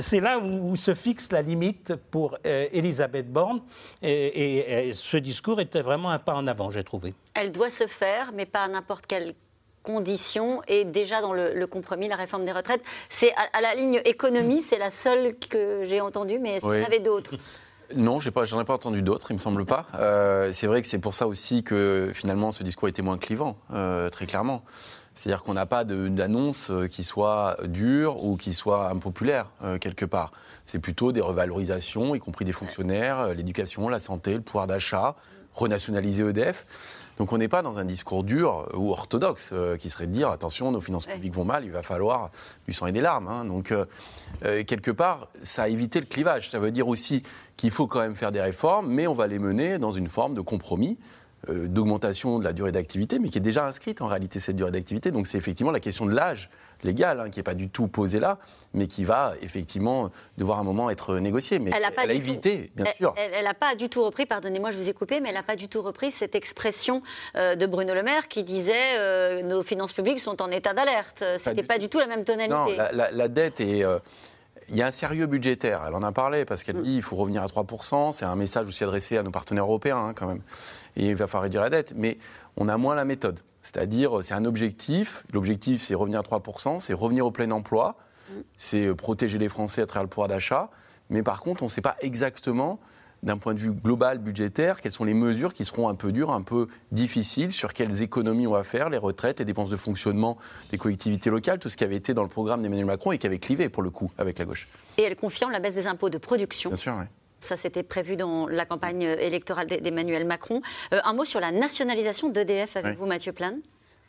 [0.00, 3.60] c'est là où, se fixe la limite pour euh, Elisabeth Borne.
[4.02, 7.14] Et, ce discours était vraiment un pas en avant, j'ai trouvé.
[7.34, 9.34] Elle doit se faire, mais pas à n'importe quelle
[9.82, 10.62] condition.
[10.68, 14.78] Et déjà dans le, compromis, la réforme des retraites, c'est à, la ligne économie, c'est
[14.78, 17.36] la seule que j'ai entendue, mais est-ce qu'il y en avait d'autres?
[17.96, 19.86] Non, je n'en ai, pas entendu d'autres, il me semble pas.
[19.94, 23.56] Euh, c'est vrai que c'est pour ça aussi que finalement ce discours était moins clivant,
[23.72, 24.62] euh, très clairement.
[25.18, 30.04] C'est-à-dire qu'on n'a pas d'annonce euh, qui soit dure ou qui soit impopulaire euh, quelque
[30.04, 30.30] part.
[30.64, 35.16] C'est plutôt des revalorisations, y compris des fonctionnaires, euh, l'éducation, la santé, le pouvoir d'achat,
[35.54, 36.66] renationaliser EDF.
[37.18, 40.70] Donc on n'est pas dans un discours dur ou orthodoxe qui serait de dire attention,
[40.70, 42.30] nos finances publiques vont mal, il va falloir
[42.68, 43.26] du sang et des larmes.
[43.26, 43.44] Hein.
[43.44, 43.74] Donc
[44.40, 46.48] quelque part, ça a évité le clivage.
[46.52, 47.24] Ça veut dire aussi
[47.56, 50.36] qu'il faut quand même faire des réformes, mais on va les mener dans une forme
[50.36, 50.96] de compromis
[51.46, 55.10] d'augmentation de la durée d'activité, mais qui est déjà inscrite en réalité cette durée d'activité.
[55.10, 56.50] Donc c'est effectivement la question de l'âge
[56.82, 58.38] légal, hein, qui n'est pas du tout posée là,
[58.74, 61.58] mais qui va effectivement devoir à un moment être négociée.
[61.58, 63.14] Mais elle a, évité, bien sûr.
[63.16, 65.56] Elle n'a pas du tout repris, pardonnez-moi, je vous ai coupé, mais elle n'a pas
[65.56, 67.02] du tout repris cette expression
[67.36, 71.24] euh, de Bruno Le Maire qui disait euh, nos finances publiques sont en état d'alerte.
[71.36, 72.54] Ce n'était pas, du tout la même tonalité.
[72.54, 73.84] Non, la, dette est
[74.70, 75.82] il y a un sérieux budgétaire.
[75.86, 76.82] Elle en a parlé parce qu'elle mm.
[76.82, 78.12] dit qu'il faut revenir à 3%.
[78.12, 80.42] C'est un message aussi adressé à nos partenaires européens hein, quand même.
[80.98, 81.94] Et il va falloir réduire la dette.
[81.96, 82.18] Mais
[82.56, 83.40] on a moins la méthode.
[83.62, 85.24] C'est-à-dire, c'est un objectif.
[85.32, 87.96] L'objectif, c'est revenir à 3%, c'est revenir au plein emploi,
[88.56, 90.70] c'est protéger les Français à travers le pouvoir d'achat.
[91.10, 92.78] Mais par contre, on ne sait pas exactement
[93.22, 96.30] d'un point de vue global budgétaire, quelles sont les mesures qui seront un peu dures,
[96.30, 100.38] un peu difficiles, sur quelles économies on va faire, les retraites, les dépenses de fonctionnement
[100.70, 103.26] des collectivités locales, tout ce qui avait été dans le programme d'Emmanuel Macron et qui
[103.26, 104.68] avait clivé, pour le coup, avec la gauche.
[104.98, 106.70] Et elle confirme la baisse des impôts de production.
[106.70, 107.06] Bien sûr, oui.
[107.40, 110.60] Ça, c'était prévu dans la campagne électorale d'Emmanuel Macron.
[110.92, 113.60] Euh, un mot sur la nationalisation d'EDF avec vous, Mathieu Plane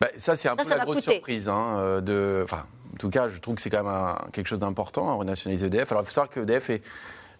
[0.02, 1.48] bah, Ça, c'est un peu la grosse surprise.
[1.48, 2.42] Hein, euh, de...
[2.44, 5.68] enfin, en tout cas, je trouve que c'est quand même quelque chose d'important, hein, renationaliser
[5.68, 5.92] EDF.
[5.92, 6.82] Alors, il faut savoir que EDF est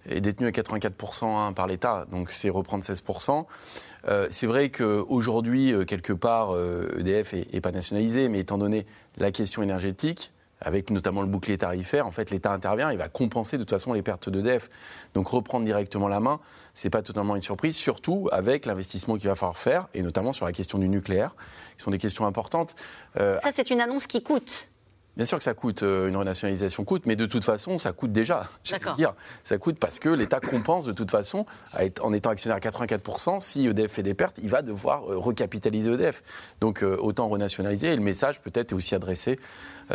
[0.08, 3.46] est détenu à 84% hein, par l'État, donc c'est reprendre 16%.
[4.08, 6.56] Euh, c'est vrai qu'aujourd'hui, quelque part,
[6.98, 8.86] EDF e n'est pas nationalisé, mais étant donné
[9.18, 13.58] la question énergétique, avec notamment le bouclier tarifaire, en fait, l'État intervient, il va compenser
[13.58, 14.70] de toute façon les pertes d'EDF.
[15.14, 16.40] Donc reprendre directement la main,
[16.74, 20.34] ce n'est pas totalement une surprise, surtout avec l'investissement qu'il va falloir faire, et notamment
[20.34, 21.36] sur la question du nucléaire,
[21.78, 22.76] qui sont des questions importantes.
[23.16, 24.70] Ça, c'est une annonce qui coûte.
[25.20, 28.14] Bien sûr que ça coûte, euh, une renationalisation coûte, mais de toute façon, ça coûte
[28.14, 28.48] déjà.
[28.98, 31.46] Dire, ça coûte parce que l'État compense de toute façon,
[32.00, 35.92] en étant actionnaire à 84%, si EDF fait des pertes, il va devoir euh, recapitaliser
[35.92, 36.24] EDF.
[36.62, 37.88] Donc euh, autant renationaliser.
[37.88, 39.42] Et le message peut-être est aussi adressé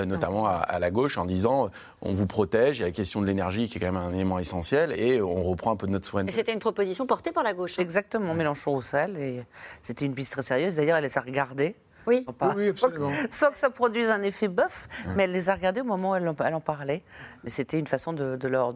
[0.06, 3.26] notamment à, la gauche en disant on vous protège, il y a la question de
[3.26, 6.06] l'énergie qui est quand même un élément essentiel, et on reprend un peu de notre
[6.06, 6.34] souveraineté.
[6.34, 7.78] Et c'était une proposition portée par la gauche.
[7.78, 7.82] Hein.
[7.82, 9.44] Exactement, Mélenchon au sel, et
[9.82, 10.74] c'était une piste très sérieuse.
[10.74, 11.76] D'ailleurs, elle les a regardées.
[12.06, 13.10] Oui, oui absolument.
[13.30, 16.14] Sans, que ça produise un effet bœuf, mais elle les a regardés au moment où
[16.14, 17.02] elle en, elle en parlait.
[17.42, 18.74] Mais c'était une façon de, de leur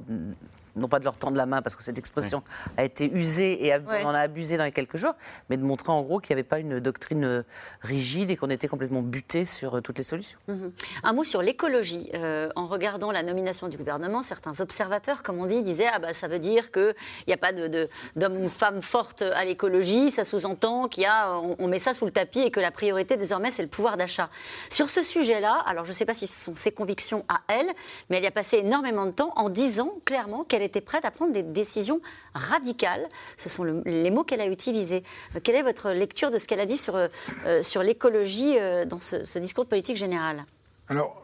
[0.79, 2.43] non pas de leur tendre la main parce que cette expression
[2.77, 5.15] a été usée et on en a abusé dans les quelques jours,
[5.51, 7.43] mais de montrer en gros qu'il n'y avait pas une doctrine euh,
[7.83, 10.39] rigide et qu'on était complètement buté sur euh, toutes les solutions.
[10.49, 10.73] Mhm.
[11.03, 12.11] Un mot sur l'écologie.
[12.15, 16.13] Euh, en regardant la nomination du gouvernement, certains observateurs, comme on dit, disaient ah bah
[16.13, 16.95] ça veut dire qu'il
[17.27, 20.11] n'y a pas de, d'homme ou femme forte à l'écologie.
[20.11, 23.17] Ça sous-entend qu'il y a on, met ça sous le tapis et que la priorité
[23.17, 24.31] désormais c'est le pouvoir d'achat.
[24.71, 27.69] Sur ce sujet-là, alors je ne sais pas si ce sont ses convictions à elle,
[28.09, 31.11] mais elle y a passé énormément de temps en disant clairement qu'elle était prête à
[31.11, 32.01] prendre des décisions
[32.35, 33.07] radicales.
[33.37, 35.03] Ce sont les mots qu'elle a utilisés.
[35.35, 37.09] Euh, quelle est votre lecture de ce qu'elle a dit sur, euh,
[37.47, 40.45] euh, sur l'écologie dans ce, discours de politique générale?
[40.89, 41.23] Alors,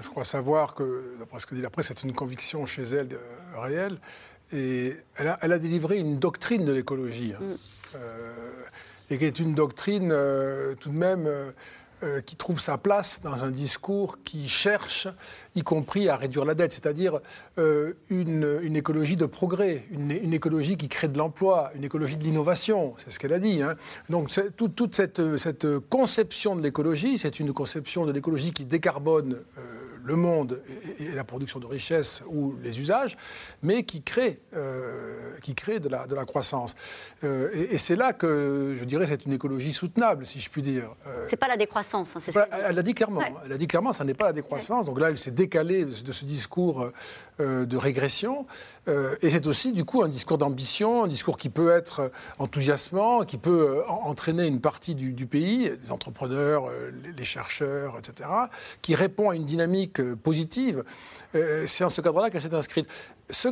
[0.00, 3.08] je crois savoir que, d'après ce que dit la presse, c'est une conviction chez elle
[3.56, 3.98] réelle.
[4.52, 7.32] Et elle a, elle a, délivré une doctrine de l'écologie.
[7.34, 7.42] Hein.
[7.42, 7.98] Mm.
[9.10, 10.08] et qui est une doctrine
[10.80, 11.28] tout de même
[12.04, 15.08] euh, qui trouve sa place dans un discours qui cherche,
[15.56, 17.20] y compris à réduire la dette, c'est-à-dire
[17.58, 22.94] euh, une, écologie de progrès, une, écologie qui crée de l'emploi, une écologie de l'innovation,
[22.98, 23.62] c'est ce qu'elle a dit.
[23.62, 23.76] Hein.
[24.10, 29.38] Donc toute cette, cette, conception de l'écologie, c'est une conception de l'écologie qui décarbone.
[29.58, 30.60] Euh, le monde
[30.98, 33.16] et, la production de richesses ou les usages,
[33.62, 34.40] mais qui crée,
[35.42, 36.74] qui crée de, la, de la croissance.
[37.22, 40.94] et, c'est là que je dirais c'est une écologie soutenable, si je puis dire.
[41.26, 42.48] c'est pas la décroissance, hein, c'est ça.
[42.50, 43.22] Elle l'a dit clairement.
[43.44, 44.86] Elle a dit clairement, ça n'est pas la décroissance.
[44.86, 46.90] Donc là, elle s'est décalée de, ce discours
[47.38, 48.46] de régression.
[48.86, 53.38] et c'est aussi, du coup, un discours d'ambition, un discours qui peut être enthousiasmant, qui
[53.38, 56.68] peut entraîner une partie du, du pays, des entrepreneurs,
[57.16, 58.28] les chercheurs, etc.,
[58.82, 60.84] qui répond à une dynamique euh, positive.
[61.34, 62.88] Euh, c'est en ce cadre-là qu'elle s'est inscrite.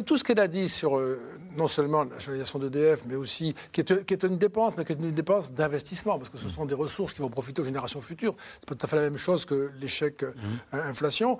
[0.07, 1.21] tout ce qu'elle a dit sur euh,
[1.57, 5.13] non seulement la nationalisation d'EDF, mais aussi qui est, une dépense, mais qui est une
[5.13, 8.35] dépense d'investissement, parce que ce sont des ressources qui vont profiter aux générations futures.
[8.61, 10.77] C'est pas tout à fait la même chose que l'échec mmh.
[10.77, 11.39] inflation.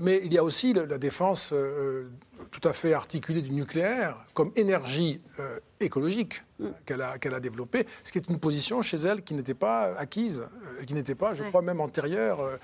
[0.00, 1.54] mais il y a aussi la défense
[2.50, 5.20] tout à fait articulée du nucléaire comme énergie
[5.80, 6.66] écologique mm.
[6.86, 10.46] qu'elle a, a développée, ce qui est une position chez elle qui n'était pas acquise,
[10.80, 12.56] euh, qui n'était pas, je crois, même antérieure, euh,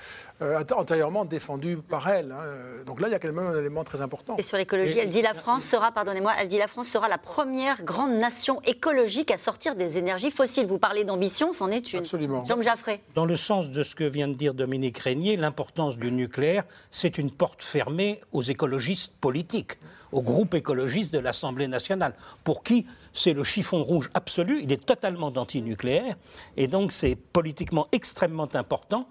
[0.43, 2.33] euh, antérieurement défendue par elle.
[2.33, 2.85] Hein.
[2.87, 4.37] Donc là, il y a quand même un élément très important.
[4.39, 7.19] Et sur l'écologie, elle dit la France sera, pardonnez-moi, elle dit la France sera la
[7.19, 10.67] première grande nation écologique à sortir des énergies fossiles.
[10.67, 12.01] Vous parlez d'ambition, c'en est une.
[12.01, 12.45] Absolument.
[12.45, 13.03] Jean Jaffré.
[13.15, 17.19] Dans le sens de ce que vient de dire Dominique Régnier, l'importance du nucléaire, c'est
[17.19, 19.79] une porte fermée aux écologistes politiques
[20.15, 24.85] au groupe écologiste de l'Assemblée nationale, pour qui c'est le chiffon rouge absolu, il est
[24.85, 26.17] totalement antinucléaire,
[26.57, 29.09] et donc c'est politiquement extrêmement important.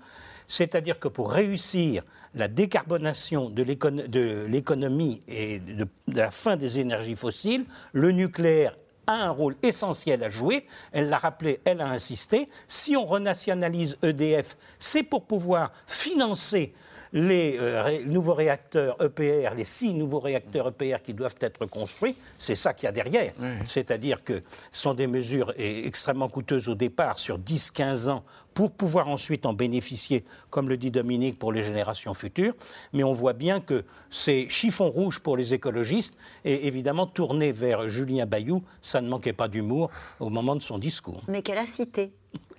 [0.48, 2.04] C'est-à-dire que pour réussir
[2.36, 9.30] la décarbonation de l'économie et de, la fin des énergies fossiles, le nucléaire a un
[9.30, 10.66] rôle essentiel à jouer.
[10.94, 12.48] Elle l'a rappelé, elle a insisté.
[12.68, 16.74] Si on renationalise EDF, c'est pour pouvoir financer
[17.14, 22.56] les euh, nouveaux réacteurs EPR, les six nouveaux réacteurs EPR qui doivent être construits, c'est
[22.56, 23.34] ça qu'il y a derrière.
[23.68, 28.24] C'est-à-dire que ce sont des mesures extrêmement coûteuses au départ, sur 10-15 ans,
[28.54, 32.54] pour pouvoir ensuite en bénéficier, comme le dit Dominique, pour les générations futures.
[32.94, 37.88] Mais on voit bien que c'est chiffon rouge pour les écologistes et évidemment tourné vers
[37.88, 41.22] Julien Bayou, ça ne manquait pas d'humour au moment de son discours.
[41.28, 42.12] Mais qu'elle a cité.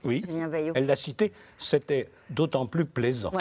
[0.05, 0.25] Oui,
[0.75, 3.33] elle l'a cité, c'était d'autant plus plaisant.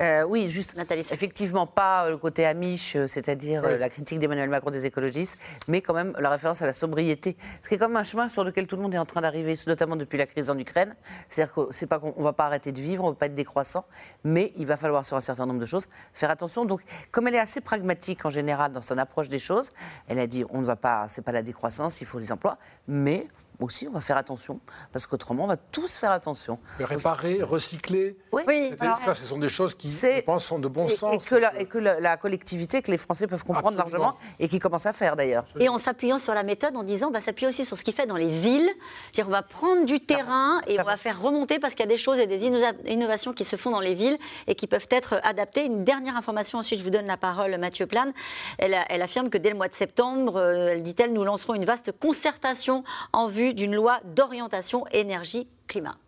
[0.00, 4.48] Euh, oui, juste, Nathalie, effectivement, pas le côté amiche, euh, c'est-à-dire euh, la critique d'Emmanuel
[4.48, 5.38] Macron des écologistes,
[5.68, 7.36] mais quand même la référence à la sobriété.
[7.62, 9.54] Ce qui est comme un chemin sur lequel tout le monde est en train d'arriver,
[9.66, 10.94] notamment depuis la crise en Ukraine.
[11.28, 13.84] C'est-à-dire qu'on va pas arrêter de vivre, on ne va pas être décroissant,
[14.24, 16.64] mais il va falloir sur un certain nombre de choses faire attention.
[16.64, 19.70] Donc, comme elle est assez pragmatique en général dans son approche des choses,
[20.08, 22.58] elle a dit on ne va pas, c'est pas la décroissance, il faut les emplois,
[22.88, 23.28] mais
[23.60, 24.60] aussi, on va faire attention,
[24.92, 26.58] parce qu'autrement, on va tous faire attention.
[26.78, 28.72] réparer, recycler, oui,
[29.04, 31.14] ça, ce sont des choses qui, je pense, sont de bon sens.
[31.14, 34.58] Et que, la, et que la, collectivité, que les Français peuvent comprendre largement, et qui
[34.58, 35.44] commencent à faire d'ailleurs.
[35.58, 38.06] Et en s'appuyant sur la méthode, en disant, bah, s'appuyer aussi sur ce qu'il fait
[38.06, 38.70] dans les villes,
[39.12, 41.92] dire on va prendre du terrain et on va faire remonter, parce qu'il y a
[41.92, 45.20] des choses et des innovations qui se font dans les villes et qui peuvent être
[45.22, 45.64] adaptées.
[45.64, 48.12] Une dernière information, ensuite je vous donne la parole, Mathieu Plane.
[48.58, 51.64] Elle, elle affirme que dès le mois de septembre, euh, elle dit-elle, nous lancerons une
[51.64, 55.98] vaste concertation en vue d'une loi d'orientation énergie-climat.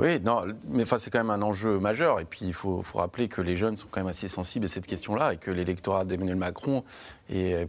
[0.00, 2.18] Oui, non, mais enfin, c'est quand même un enjeu majeur.
[2.18, 4.88] Et puis, il faut, rappeler que les jeunes sont quand même assez sensibles à cette
[4.88, 6.82] question-là et que l'électorat d'Emmanuel Macron,
[7.30, 7.68] et,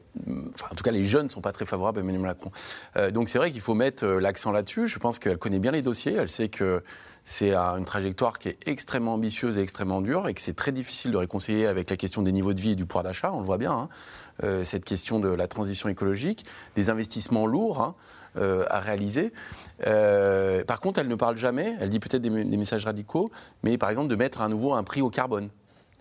[0.56, 2.52] enfin, en tout cas, les jeunes ne sont pas très favorables à Emmanuel Macron.
[2.98, 4.88] Euh, donc, c'est vrai qu'il faut mettre euh, l'accent là-dessus.
[4.88, 6.14] Je pense qu'elle connaît bien les dossiers.
[6.14, 6.84] Elle sait que
[7.26, 11.12] c'est une trajectoire qui est extrêmement ambitieuse et extrêmement dure et que c'est très difficile
[11.12, 13.32] de réconcilier avec la question des niveaux de vie et du pouvoir d'achat.
[13.34, 13.90] On le voit bien, hein.
[14.44, 17.82] euh, cette question de la transition écologique, des investissements lourds.
[17.82, 17.96] Hein.
[18.38, 19.32] Euh, à réaliser.
[19.88, 23.32] Euh, par contre, elle ne parle jamais, elle dit peut-être des, des, messages radicaux,
[23.64, 25.50] mais par exemple de mettre à nouveau un prix au carbone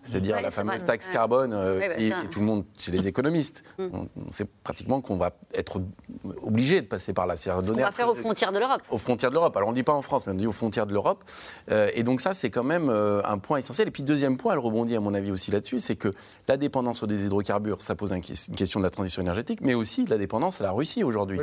[0.05, 3.87] c'est-à-dire la fameuse taxe carbone, euh, et, tout le monde, chez les économistes, mm.
[3.93, 5.81] on, sait pratiquement qu'on va être
[6.41, 7.35] obligé de passer par là.
[7.35, 8.81] C'est on va faire aux frontières de l'Europe.
[8.89, 9.55] Aux frontières de l'Europe.
[9.57, 11.23] Alors on ne dit pas en France, mais on dit aux frontières de l'Europe.
[11.71, 13.87] Euh, et donc ça, c'est quand même euh, un point essentiel.
[13.87, 16.13] Et puis deuxième point, elle rebondit à mon avis aussi là-dessus, c'est que
[16.47, 20.03] la dépendance aux des hydrocarbures, ça pose une question de la transition énergétique, mais aussi
[20.03, 21.39] de la dépendance à la Russie aujourd'hui.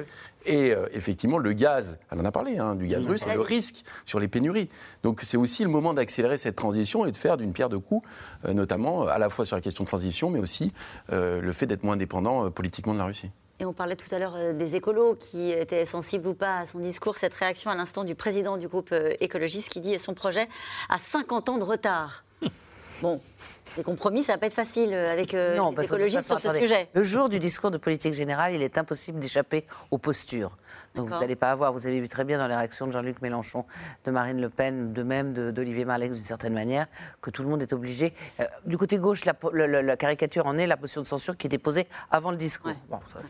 [0.47, 3.85] Et effectivement, le gaz, elle en a parlé, hein, du gaz russe, et le risque
[4.07, 4.69] sur les pénuries.
[5.03, 8.07] Donc c'est aussi le moment d'accélérer cette transition et de faire d'une pierre deux coups
[8.55, 10.73] notamment à la fois sur la question de transition, mais aussi
[11.13, 13.31] euh, le fait d'être moins dépendant euh, politiquement de la Russie.
[13.61, 16.67] Et on parlait tout à l'heure euh, des écolos qui étaient sensibles ou pas à
[16.67, 17.17] son discours.
[17.17, 20.49] Cette réaction à l'instant du président du groupe écologiste qui dit son projet
[20.89, 22.25] a 50 ans de retard.
[23.01, 23.21] Bon,
[23.77, 26.89] les compromis, ça va pas être facile avec les écologistes sur ce sujet.
[26.95, 30.57] Le jour du discours de politique générale, il est impossible d'échapper aux postures.
[30.95, 33.23] Donc vous n'allez pas avoir, vous avez vu très bien dans les réactions de Jean-Luc
[33.23, 33.65] Mélenchon,
[34.05, 36.87] de Marine Le Pen, de même d'Olivier Marlex d'une certaine manière,
[37.21, 38.15] que tout le monde est obligé.
[38.41, 41.89] Euh, du côté gauche, la, caricature en est la motion de censure qui est déposée
[42.11, 42.73] avant le discours.
[42.89, 43.21] Bon, ça,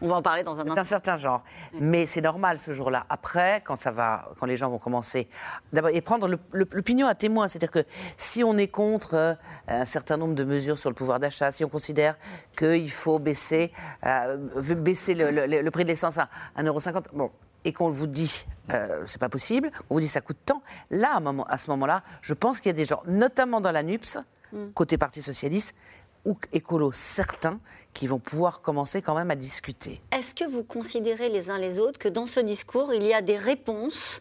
[0.00, 0.80] On va en parler dans un instant.
[0.80, 1.44] un certain genre.
[1.80, 3.06] Mais c'est normal ce jour-là.
[3.08, 5.28] Après, quand, ça va, quand les gens vont commencer.
[5.72, 7.48] D'abord, et prendre l'opinion à témoin.
[7.48, 7.84] C'est-à-dire que
[8.16, 9.34] si on est contre contre euh,
[9.68, 12.16] un certain nombre de mesures sur le pouvoir d'achat, si on considère
[12.56, 13.72] qu'il faut baisser,
[14.04, 14.36] euh,
[14.74, 17.30] baisser le, prix de l'essence à 1,50€, bon,
[17.64, 21.14] et qu'on vous dit euh, c'est pas possible, on vous dit ça coûte tant, là,
[21.14, 23.82] à, moment, à ce moment-là, je pense qu'il y a des gens, notamment dans la
[23.82, 24.18] NUPS,
[24.52, 24.68] mm.
[24.74, 25.74] côté Parti Socialiste,
[26.24, 27.60] ou écolos certains
[27.94, 30.00] qui vont pouvoir commencer quand même à discuter.
[30.12, 33.22] Est-ce que vous considérez les uns les autres que dans ce discours, il y a
[33.22, 34.20] des réponses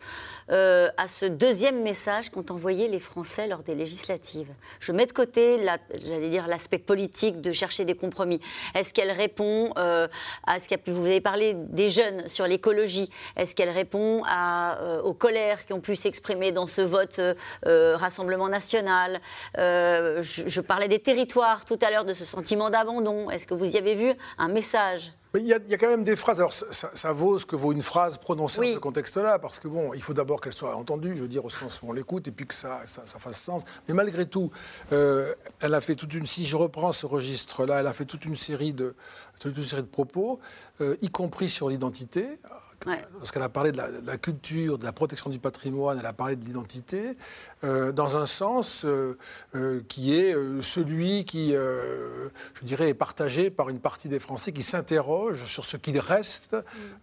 [0.49, 4.47] euh, à ce deuxième message qu'ont envoyé les Français lors des législatives.
[4.79, 5.60] Je mets de côté,
[6.05, 8.39] j'allais dire, l'aspect politique de chercher des compromis.
[8.73, 10.07] Est-ce qu'elle répond euh,
[10.45, 15.13] à ce que vous avez parlé des jeunes sur l'écologie Est-ce qu'elle répond euh, aux
[15.13, 17.19] colères qui ont pu s'exprimer dans ce vote
[17.63, 19.19] Rassemblement national?
[19.55, 23.29] Je, je parlais des territoires tout à l'heure, de ce sentiment d'abandon.
[23.29, 25.12] Est-ce que vous y avez vu un message?
[25.35, 26.39] Il y, a, quand même des phrases.
[26.39, 29.93] Alors, ça, vaut ce que vaut une phrase prononcée dans ce contexte-là, parce que bon,
[29.93, 32.31] il faut d'abord qu'elle soit entendue, je veux dire, au sens où on l'écoute, et
[32.31, 33.63] puis que ça, ça, fasse sens.
[33.87, 34.51] Mais malgré tout,
[34.91, 36.25] euh, elle a fait toute une.
[36.25, 38.95] Si je reprends ce registre-là, elle a fait toute une série de,
[39.39, 40.39] toute une série de propos,
[40.81, 42.39] euh, y compris sur l'identité.
[42.85, 46.45] Lorsqu'elle a parlé de la, culture, de la protection du patrimoine, elle a parlé de
[46.45, 47.17] l'identité,
[47.63, 49.17] euh, dans un sens euh,
[49.55, 54.63] euh, qui est celui qui, je dirais, est partagé par une partie des Français qui
[54.63, 56.55] s'interrogent sur ce qu'il reste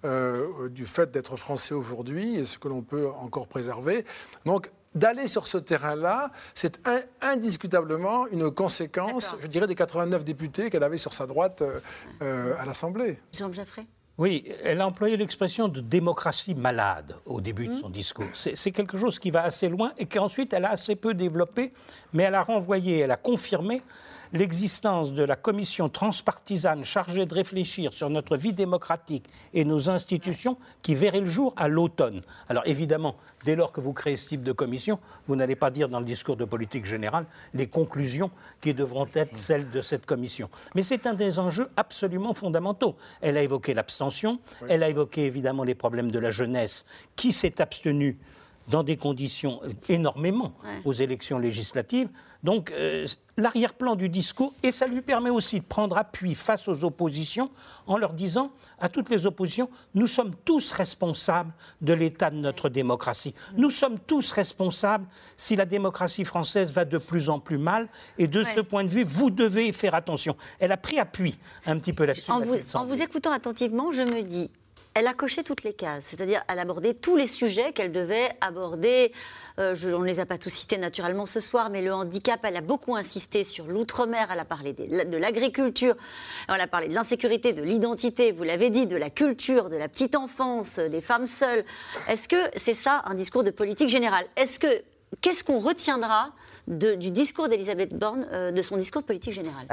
[0.05, 0.69] mm.
[0.69, 4.05] du fait d'être français aujourd'hui et ce que l'on peut encore préserver.
[4.45, 6.81] Donc, d'aller sur ce terrain-là, c'est
[7.21, 11.63] indiscutablement une conséquence, je dirais, des 89 députés qu'elle avait sur sa droite
[12.21, 13.19] à l'Assemblée.
[13.33, 18.29] Jean Jaffré oui, elle a employé l'expression de démocratie malade au début de son discours.
[18.33, 21.73] C'est quelque chose qui va assez loin et qu'ensuite elle a assez peu développé,
[22.13, 23.83] mais elle a renvoyé, elle a confirmé
[24.35, 30.59] l'existence de la commission transpartisane chargée de réfléchir sur notre vie démocratique et nos institutions
[30.83, 32.23] qui verrait le jour à l'automne.
[32.49, 35.89] Alors évidemment, dès lors que vous créez ce type de commission, vous n'allez pas dire
[35.89, 40.51] dans le discours de politique générale les conclusions qui devront être celles de cette commission.
[40.75, 42.97] Mais c'est un des enjeux absolument fondamentaux.
[43.21, 47.61] Elle a évoqué l'abstention, elle a évoqué évidemment les problèmes de la jeunesse qui s'est
[47.61, 48.19] abstenue
[48.69, 50.53] dans des conditions énormément
[50.85, 52.09] aux élections législatives.
[52.43, 53.07] Donc euh,
[53.39, 57.51] l'arrière-plan du discours, et ça lui permet aussi de prendre appui face aux oppositions
[57.87, 62.69] en leur disant à toutes les oppositions, nous sommes tous responsables de l'état de notre
[62.69, 63.35] démocratie.
[63.57, 65.07] Nous sommes tous responsables
[65.39, 68.89] si la démocratie française va de plus en plus mal, et de ce point de
[68.89, 70.37] vue, vous devez faire attention.
[70.59, 72.31] Elle a pris appui un petit peu là-dessus.
[72.31, 74.51] en vous écoutant attentivement, je me dis,
[74.95, 78.31] elle a coché toutes les cases, c'est-à-dire elle a abordé tous les sujets qu'elle devait
[78.41, 79.13] aborder.
[79.59, 82.41] Euh, je, on ne les a pas tous cités naturellement ce soir, mais le handicap,
[82.45, 85.97] elle a beaucoup insisté sur l'outre-mer, elle a parlé de l'agriculture,
[86.49, 89.89] elle a parlé de l'insécurité, de l'identité, vous l'avez dit, de la culture, de la
[89.89, 91.65] petite enfance, des femmes seules.
[92.09, 94.27] Est-ce que c'est ça un discours de politique générale?
[94.37, 94.83] Est-ce que
[95.21, 96.31] qu'est-ce qu'on retiendra
[96.67, 99.67] du discours d'Elisabeth Borne, euh, de son discours de politique générale?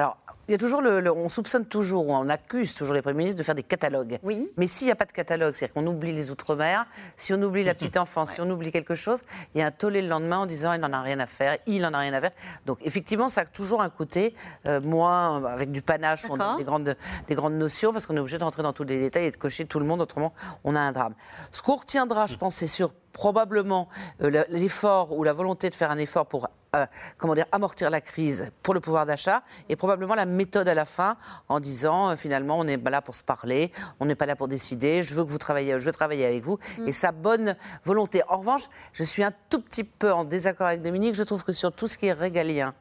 [0.48, 3.44] Il y a toujours le, on soupçonne toujours, on accuse toujours les premiers ministres de
[3.44, 4.20] faire des catalogues.
[4.24, 4.50] Oui.
[4.58, 7.64] Mais s'il n'y a pas de catalogue, c'est-à-dire qu'on oublie les outre-mer, si on oublie
[7.64, 9.22] la petite enfance, si on oublie quelque chose,
[9.54, 11.58] il y a un tollé le lendemain en disant il n'en a rien à faire,
[11.68, 12.32] il n'en a rien à faire.
[12.66, 14.36] Donc effectivement, ça a toujours un côté
[14.68, 16.96] euh, moins avec du panache, on a des grandes,
[17.28, 19.38] des grandes notions parce qu'on est obligé de rentrer dans tous les détails et de
[19.38, 21.14] cocher tout le monde, autrement on a un drame.
[21.52, 23.90] Ce qu'on retiendra, je pense, c'est sur probablement
[24.22, 26.86] euh, l'effort ou la volonté de faire un effort pour euh,
[27.18, 30.86] comment dire, amortir la crise pour le pouvoir d'achat et probablement la méthode à la
[30.86, 31.18] fin
[31.50, 34.38] en disant euh, finalement on n'est pas là pour se parler, on n'est pas là
[34.38, 36.88] pour décider, je veux que vous travaillez, je veux travailler avec vous mm.
[36.88, 38.22] et sa bonne volonté.
[38.30, 41.52] En revanche, je suis un tout petit peu en désaccord avec Dominique, je trouve que
[41.52, 42.74] sur tout ce qui est régalien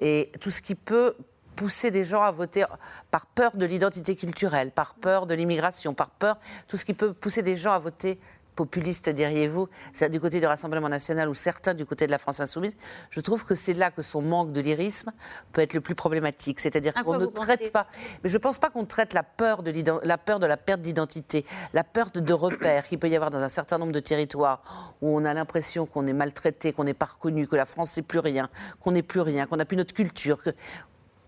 [0.00, 1.16] et tout ce qui peut
[1.56, 2.66] pousser des gens à voter
[3.10, 7.12] par peur de l'identité culturelle, par peur de l'immigration, par peur, tout ce qui peut
[7.12, 8.20] pousser des gens à voter
[8.58, 9.68] populiste, diriez-vous,
[10.10, 12.76] du côté du Rassemblement national ou certains du côté de la France insoumise,
[13.10, 15.12] je trouve que c'est là que son manque de lyrisme
[15.52, 16.58] peut être le plus problématique.
[16.58, 17.86] C'est-à-dire qu'on ne traite pas.
[18.24, 20.80] Mais je ne pense pas qu'on traite la peur de, la peur de la perte
[20.80, 24.00] d'identité, la peur de, de repères qu'il peut y avoir dans un certain nombre de
[24.00, 27.90] territoires où on a l'impression qu'on est maltraité, qu'on n'est pas reconnu, que la France
[27.92, 28.48] c'est plus rien,
[28.80, 30.50] qu'on n'est plus rien, qu'on n'a plus notre culture, que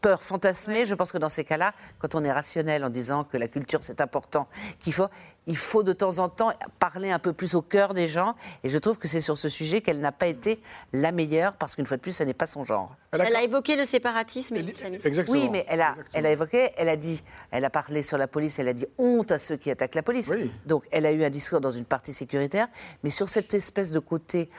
[0.01, 0.85] peur fantasmée.
[0.85, 3.83] Je pense que dans ces cas-là, quand on est rationnel en disant que la culture
[3.83, 4.49] c'est important,
[4.81, 5.09] qu'il faut,
[5.47, 8.35] il faut de temps en temps parler un peu plus au cœur des gens.
[8.63, 10.61] Et je trouve que c'est sur ce sujet qu'elle n'a pas été
[10.93, 12.95] la meilleure, parce qu'une fois de plus, ce n'est pas son genre.
[13.13, 15.25] Elle a, évoqué le séparatisme et l'islamisme.
[15.29, 18.29] Oui, mais elle a, elle a évoqué, elle a dit, elle a parlé sur la
[18.29, 20.31] police, elle a dit honte à ceux qui attaquent la police.
[20.67, 22.69] Donc elle a eu un discours dans une partie sécuritaire,
[23.03, 24.51] mais sur cette espèce de côté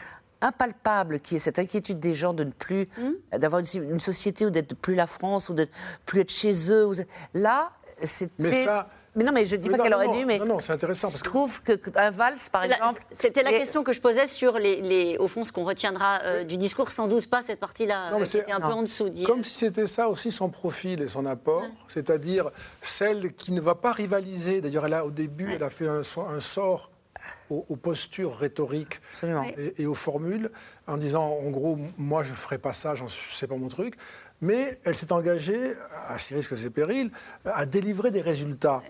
[0.41, 3.37] impalpable qui est cette inquiétude des gens de ne plus hmm.
[3.37, 5.67] d'avoir une, société où d'être plus la France ou de
[6.05, 6.91] plus être chez eux.
[7.33, 7.71] Là,
[8.03, 8.33] c'était.
[8.39, 10.39] Mais ça, Mais non, mais je dis pas qu'elle aurait dû, mais.
[10.39, 11.09] Non, non, c'est intéressant.
[11.09, 13.03] Je trouve qu'un valse, par exemple.
[13.11, 16.57] C'était la question que je posais sur, les, au fond, ce qu'on retiendra euh, du
[16.57, 19.11] discours, sans doute pas cette partie-là, euh, c'était un peu en dessous.
[19.25, 22.49] Comme si c'était ça aussi son profil et son apport, c'est-à-dire
[22.81, 24.61] celle qui ne va pas rivaliser.
[24.61, 26.91] D'ailleurs, elle a, au début, elle a fait un, un sort
[27.51, 30.51] aux, postures rhétoriques et, et, aux formules,
[30.87, 32.93] en disant en gros, moi je ferai pas ça,
[33.31, 33.95] c'est pas mon truc
[34.41, 35.75] mais elle s'est engagée,
[36.07, 37.11] à ses risques et ses périls,
[37.45, 38.81] à délivrer des résultats.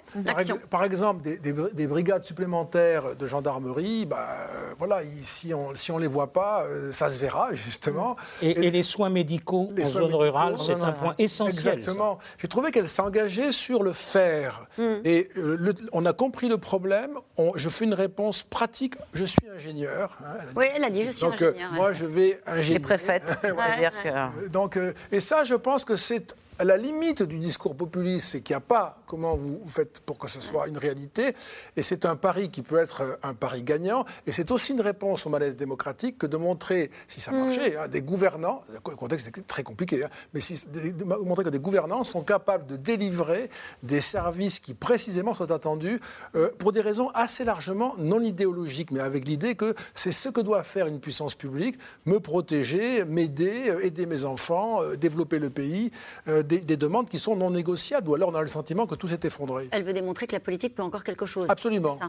[0.70, 6.32] Par, exemple, des, brigades supplémentaires de gendarmerie, bah, euh, voilà, si on ne les voit
[6.32, 8.16] pas, euh, ça se verra, justement.
[8.42, 11.74] Et, les soins médicaux en zone rurale, c'est un point essentiel.
[11.80, 12.20] Exactement.
[12.38, 14.66] J'ai trouvé qu'elle s'engageait sur le faire.
[14.78, 15.02] Hmm.
[15.04, 17.18] Et euh, on a compris le problème,
[17.56, 20.18] je fais une réponse pratique, je suis ingénieur.
[20.24, 21.72] Hein, oui, elle a dit, je suis Donc, ingénieur.
[21.74, 22.80] moi, je vais ingénieur.
[22.80, 23.38] Les préfètes.
[24.52, 24.80] Donc,
[25.12, 28.62] et ça, je pense que c'est la limite du discours populiste, c'est qu'il n'y a
[28.62, 31.36] pas comment vous faites pour que ce soit une réalité.
[31.76, 34.06] Et c'est un pari qui peut être un pari gagnant.
[34.28, 37.88] Et c'est aussi une réponse au malaise démocratique que de montrer, si ça marchait, hein,
[37.88, 42.04] des gouvernants, le contexte est très compliqué, hein, mais si, de montrer que des gouvernants
[42.04, 43.50] sont capables de délivrer
[43.84, 46.00] des services qui précisément sont attendus
[46.36, 50.42] euh, pour des raisons assez largement non idéologiques, mais avec l'idée que c'est ce que
[50.42, 55.50] doit faire une puissance publique, me protéger, m'aider, euh, aider mes enfants, euh, développer le
[55.50, 55.92] pays,
[56.60, 59.20] des, demandes qui sont non négociables, ou alors on a le sentiment que tout s'est
[59.24, 59.70] effondré.
[59.72, 61.50] Elle veut démontrer que la politique peut encore quelque chose.
[61.50, 62.00] Absolument.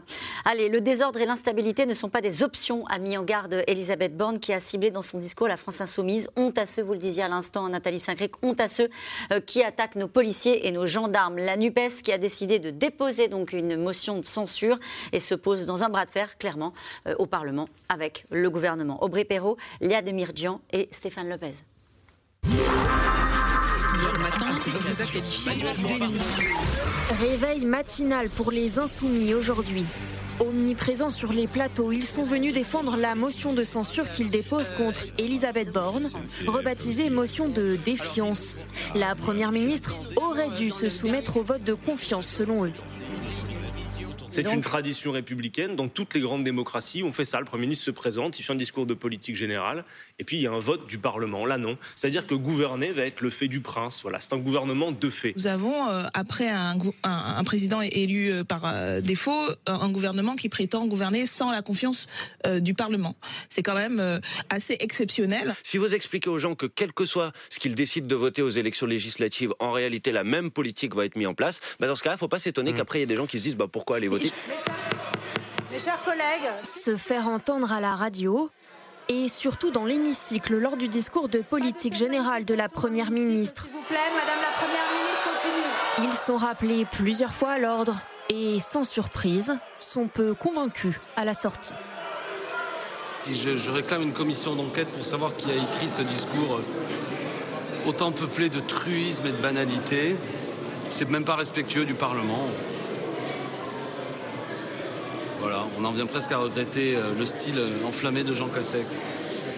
[0.45, 4.15] Allez, le désordre et l'instabilité ne sont pas des options, a mis en garde Elisabeth
[4.15, 6.29] Borne, qui a ciblé dans son discours la France insoumise.
[6.35, 8.89] Honte à ceux, vous le disiez à l'instant, Nathalie Saint-Cric, honte à ceux
[9.31, 11.37] euh, qui attaquent nos policiers et nos gendarmes.
[11.37, 14.79] La NUPES qui a décidé de déposer donc une motion de censure
[15.11, 16.73] et se pose dans un bras de fer, clairement,
[17.07, 19.03] euh, au Parlement avec le gouvernement.
[19.03, 21.72] Aubry Perrault, Léa Demirjian et Stéphane Lopez.
[27.19, 29.85] Réveil matinal pour les insoumis aujourd'hui.
[30.39, 35.05] Omniprésents sur les plateaux, ils sont venus défendre la motion de censure qu'ils déposent contre
[35.17, 36.09] Elisabeth Borne,
[36.47, 38.57] rebaptisée motion de défiance.
[38.95, 42.73] La Première ministre aurait dû se soumettre au vote de confiance selon eux.
[44.33, 45.75] C'est une tradition républicaine.
[45.75, 47.39] Dans toutes les grandes démocraties, on fait ça.
[47.39, 49.85] Le Premier ministre se présente, il fait un discours de politique générale,
[50.17, 51.45] et puis il y a un vote du Parlement.
[51.45, 51.77] Là, non.
[51.95, 54.01] C'est-à-dire que gouverner va être le fait du prince.
[54.01, 55.33] Voilà, c'est un gouvernement de fait.
[55.35, 60.49] Nous avons, euh, après un, un, président élu euh, par euh, défaut, un gouvernement qui
[60.49, 62.07] prétend gouverner sans la confiance
[62.59, 63.15] du Parlement.
[63.49, 64.19] C'est quand même
[64.49, 65.55] assez exceptionnel.
[65.63, 68.49] Si vous expliquez aux gens que quel que soit ce qu'ils décident de voter aux
[68.49, 72.03] élections législatives, en réalité, la même politique va être mise en place, bah dans ce
[72.03, 72.75] cas-là, il ne faut pas s'étonner mmh.
[72.75, 74.22] qu'après, il y ait des gens qui se disent bah, pourquoi aller voter
[75.71, 78.49] mes chers collègues, se faire entendre à la radio
[79.09, 83.63] et surtout dans l'hémicycle lors du discours de politique générale de la Première ministre.
[83.63, 86.09] S'il vous plaît, Madame la Première ministre, continue.
[86.09, 87.99] Ils sont rappelés plusieurs fois à l'ordre
[88.29, 91.73] et, sans surprise, sont peu convaincus à la sortie.
[93.27, 96.59] Je, je réclame une commission d'enquête pour savoir qui a écrit ce discours
[97.85, 100.15] autant peuplé de truisme et de banalité.
[100.89, 102.47] C'est même pas respectueux du Parlement.
[105.43, 108.97] Voilà, on en vient presque à regretter euh, le style euh, enflammé de Jean Castex.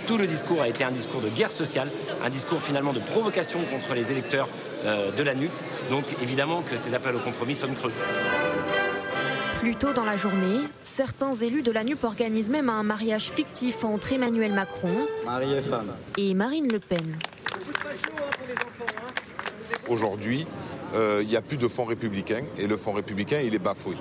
[0.07, 1.91] Tout le discours a été un discours de guerre sociale,
[2.23, 4.49] un discours finalement de provocation contre les électeurs
[4.83, 5.51] euh, de la NUP.
[5.91, 7.91] Donc évidemment que ces appels au compromis sont creux.
[9.59, 13.83] Plus tôt dans la journée, certains élus de la NUP organisent même un mariage fictif
[13.83, 15.05] entre Emmanuel Macron
[16.17, 17.15] et, Marine Le Pen.
[19.87, 20.47] Aujourd'hui,
[20.95, 23.95] il n'y a plus de fonds républicain et le fonds républicain, il est bafoué.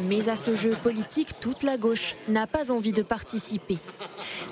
[0.00, 3.78] Mais à ce jeu politique, toute la gauche n'a pas envie de participer.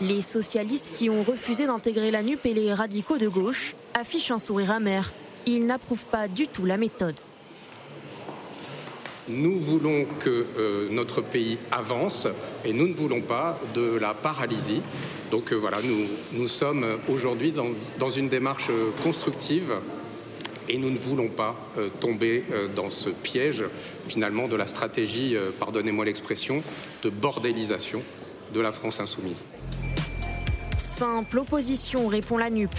[0.01, 4.38] Les socialistes qui ont refusé d'intégrer la NUP et les radicaux de gauche affichent un
[4.38, 5.12] sourire amer.
[5.47, 7.14] Ils n'approuvent pas du tout la méthode.
[9.28, 12.28] Nous voulons que euh, notre pays avance
[12.64, 14.82] et nous ne voulons pas de la paralysie.
[15.30, 15.78] Donc euh, voilà,
[16.32, 17.68] nous, sommes aujourd'hui dans,
[17.99, 18.70] dans, une démarche
[19.03, 19.80] constructive
[20.69, 23.64] et nous ne voulons pas euh, tomber euh, dans ce piège
[24.09, 26.62] finalement de la stratégie, euh, pardonnez-moi l'expression,
[27.03, 28.03] de bordélisation
[28.53, 29.45] de la France insoumise.
[30.79, 32.75] Simple opposition, répond la NUP.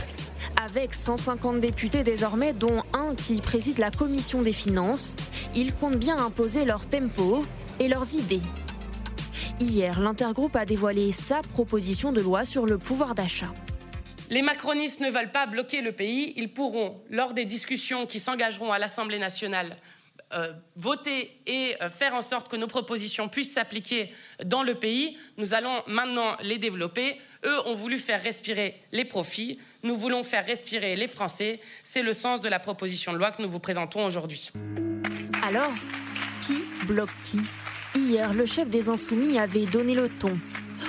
[0.55, 5.15] Avec 150 députés désormais, dont un qui préside la commission des finances,
[5.55, 7.41] ils comptent bien imposer leur tempo
[7.79, 8.41] et leurs idées.
[9.59, 13.51] Hier, l'intergroupe a dévoilé sa proposition de loi sur le pouvoir d'achat.
[14.29, 16.33] Les macronistes ne veulent pas bloquer le pays.
[16.35, 19.77] Ils pourront, lors des discussions qui s'engageront à l'Assemblée nationale,
[20.33, 24.11] euh, voter et euh, faire en sorte que nos propositions puissent s'appliquer
[24.43, 25.17] dans le pays.
[25.37, 27.17] Nous allons maintenant les développer.
[27.45, 29.59] Eux ont voulu faire respirer les profits.
[29.83, 31.61] Nous voulons faire respirer les Français.
[31.83, 34.51] C'est le sens de la proposition de loi que nous vous présentons aujourd'hui.
[35.47, 35.71] Alors,
[36.85, 37.39] bloque qui?
[37.95, 40.37] Hier, le chef des Insoumis avait donné le ton.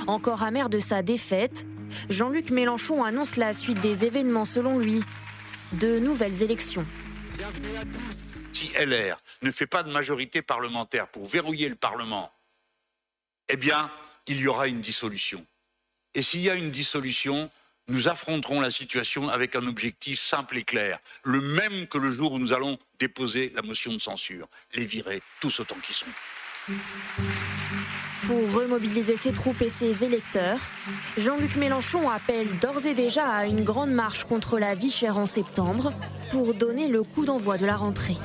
[0.06, 1.66] Encore amer de sa défaite,
[2.08, 5.02] Jean-Luc Mélenchon annonce la suite des événements selon lui.
[5.72, 6.86] De nouvelles élections.
[7.36, 8.28] Bienvenue à tous.
[8.52, 12.32] Si LR ne fait pas de majorité parlementaire pour verrouiller le Parlement,
[13.48, 13.90] eh bien,
[14.26, 15.44] il y aura une dissolution.
[16.14, 17.50] Et s'il y a une dissolution,
[17.88, 22.32] nous affronterons la situation avec un objectif simple et clair, le même que le jour
[22.32, 26.06] où nous allons déposer la motion de censure, les virer tous autant qu'ils sont.
[28.26, 30.58] Pour remobiliser ses troupes et ses électeurs,
[31.16, 35.26] Jean-Luc Mélenchon appelle d'ores et déjà à une grande marche contre la vie chère en
[35.26, 35.92] septembre
[36.30, 38.16] pour donner le coup d'envoi de la rentrée.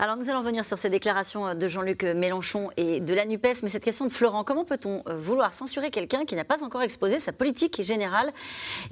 [0.00, 3.68] Alors nous allons revenir sur ces déclarations de Jean-Luc Mélenchon et de la NUPES, mais
[3.68, 7.18] cette question de Florent, comment peut-on euh, vouloir censurer quelqu'un qui n'a pas encore exposé
[7.18, 8.32] sa politique générale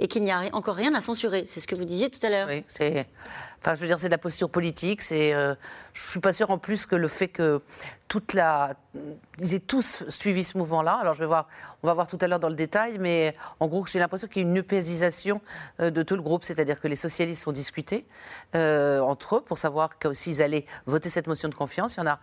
[0.01, 1.45] et qu'il n'y a encore rien à censurer?
[1.47, 2.49] C'est ce que vous disiez tout à l'heure.
[2.51, 3.07] Oui, c'est
[3.61, 5.03] Enfin, je veux dire, c'est de la posture politique.
[5.03, 5.55] C'est, euh,
[5.93, 7.63] je suis pas sûre en plus que le fait que
[8.09, 8.75] toute la,
[9.39, 10.93] ils aient tous suivi ce mouvement-là.
[10.95, 11.49] Alors, je vais voir,
[11.83, 14.43] on va voir tout à l'heure dans le détail, mais en gros, j'ai l'impression qu'il
[14.43, 15.41] y a une eupéisisation
[15.81, 18.07] euh, de tout le groupe, c'est-à-dire que les socialistes ont discuté
[18.55, 21.97] euh, entre eux pour savoir s'ils allaient voter cette motion de confiance.
[21.97, 22.21] Il y en a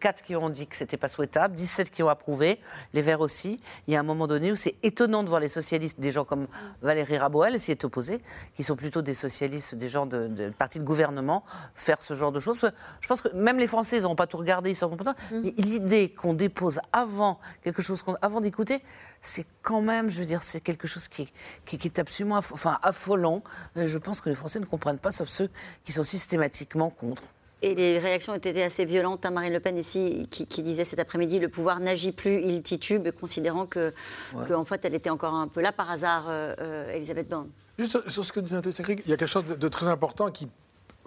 [0.00, 2.60] quatre qui ont dit que c'était pas souhaitable, 17 qui ont approuvé,
[2.92, 3.58] les Verts aussi.
[3.88, 6.24] Il y a un moment donné où c'est étonnant de voir les socialistes, des gens
[6.24, 6.46] comme
[6.82, 8.22] Valérie Rabouel, s'y est opposée,
[8.54, 11.42] qui sont plutôt des socialistes, des gens de, de parti de gouvernement
[11.74, 12.58] faire ce genre de choses.
[13.00, 15.14] Je pense que même les Français, ils n'ont pas tout regardé, ils sont contents.
[15.30, 15.40] Mm.
[15.42, 18.82] Mais l'idée qu'on dépose avant quelque chose, avant d'écouter,
[19.22, 21.32] c'est quand même, je veux dire, c'est quelque chose qui,
[21.64, 23.42] qui, est absolument enfin, affolant.
[23.76, 25.50] Euh, je pense que les Français ne comprennent pas, sauf ceux
[25.84, 27.22] qui sont systématiquement contre.
[27.64, 29.24] Et les réactions ont été assez violentes.
[29.24, 29.30] Hein.
[29.30, 33.64] Marine Le Pen ici, qui, disait cet après-midi, le pouvoir n'agit plus, il titube, considérant
[33.64, 33.94] que,
[34.34, 37.48] en fait, elle était encore un peu là par hasard, euh, euh, Elisabeth Borne.
[37.78, 40.48] Juste sur ce que disait Nathalie il y a quelque chose de très important qui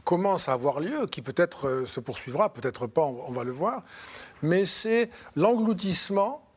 [0.07, 3.83] commence à avoir lieu, qui peut-être euh, se poursuivra, peut-être pas, on, va le voir,
[4.41, 6.47] mais c'est l'engloutissement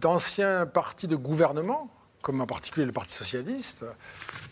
[0.00, 1.90] d'anciens partis de gouvernement,
[2.22, 3.84] comme en particulier le Parti socialiste,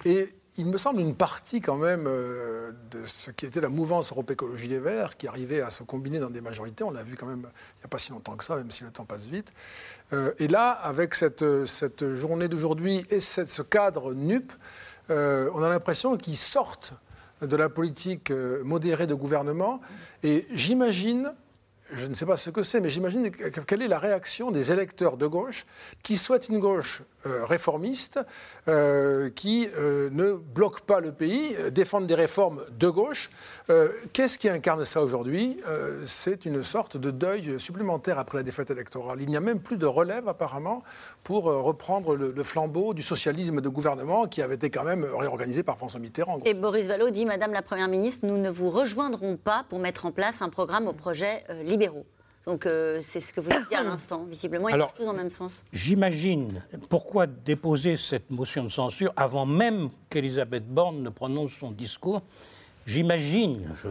[0.05, 4.12] et il me semble une partie quand même euh, de ce qui était la mouvance
[4.12, 6.84] Europe Écologie des Verts, qui arrivait à se combiner dans des majorités.
[6.84, 8.84] On l'a vu quand même il n'y a pas si longtemps que ça, même si
[8.84, 9.51] le temps passe vite.
[10.12, 14.53] Euh, et là, avec cette, cette journée d'aujourd'hui et cette, ce cadre NUP,
[15.09, 16.93] on a l'impression qu'ils sortent
[17.43, 19.80] de la politique euh, modérée de gouvernement.
[20.22, 21.32] Et j'imagine,
[21.93, 25.16] je ne sais pas ce que c'est, mais j'imagine quelle est la réaction des électeurs
[25.16, 25.66] de gauche
[26.03, 28.20] qui souhaitent une gauche euh, réformistes
[28.68, 33.30] euh, qui euh, ne bloquent pas le pays, défendent des réformes de gauche.
[34.12, 35.61] Qu'est-ce qui incarne ça aujourd'hui
[36.05, 39.20] C'est une sorte de deuil supplémentaire après la défaite électorale.
[39.20, 40.84] Il n'y a même plus de relève apparemment
[41.24, 45.78] pour reprendre le, flambeau du socialisme de gouvernement qui avait été quand même réorganisé par
[45.78, 46.39] François Mitterrand.
[46.45, 50.07] Et Boris Vallaud dit, Madame la Première ministre, nous ne vous rejoindrons pas pour mettre
[50.07, 51.43] en place un programme aux projets
[51.76, 52.06] libéraux.
[52.46, 54.24] Donc euh, c'est ce que vous dites à l'instant.
[54.24, 55.64] Visiblement, ils marchent tous dans le même sens.
[55.72, 62.22] J'imagine pourquoi déposer cette motion de censure avant même qu'Elisabeth Borne ne prononce son discours?
[62.86, 63.88] J'imagine, je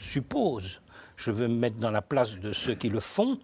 [0.00, 0.80] suppose,
[1.16, 3.38] je veux me mettre dans la place de ceux qui le font.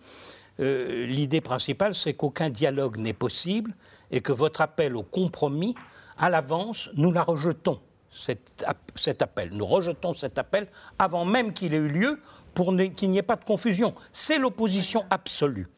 [0.61, 3.75] Euh, l'idée principale, c'est qu'aucun dialogue n'est possible
[4.11, 5.75] et que votre appel au compromis,
[6.17, 7.81] à l'avance, nous la rejetons.
[8.17, 8.65] Cet,
[8.95, 9.51] cet, appel.
[9.53, 10.69] Nous rejetons cet appel
[11.01, 12.21] avant même qu'il ait eu lieu
[12.55, 13.95] pour qu'il n'y ait pas de confusion.
[14.13, 15.69] C'est l'opposition absolue.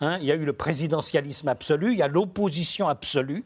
[0.00, 0.18] Hein.
[0.20, 3.44] il y a eu le présidentialisme absolu, il y a l'opposition absolue,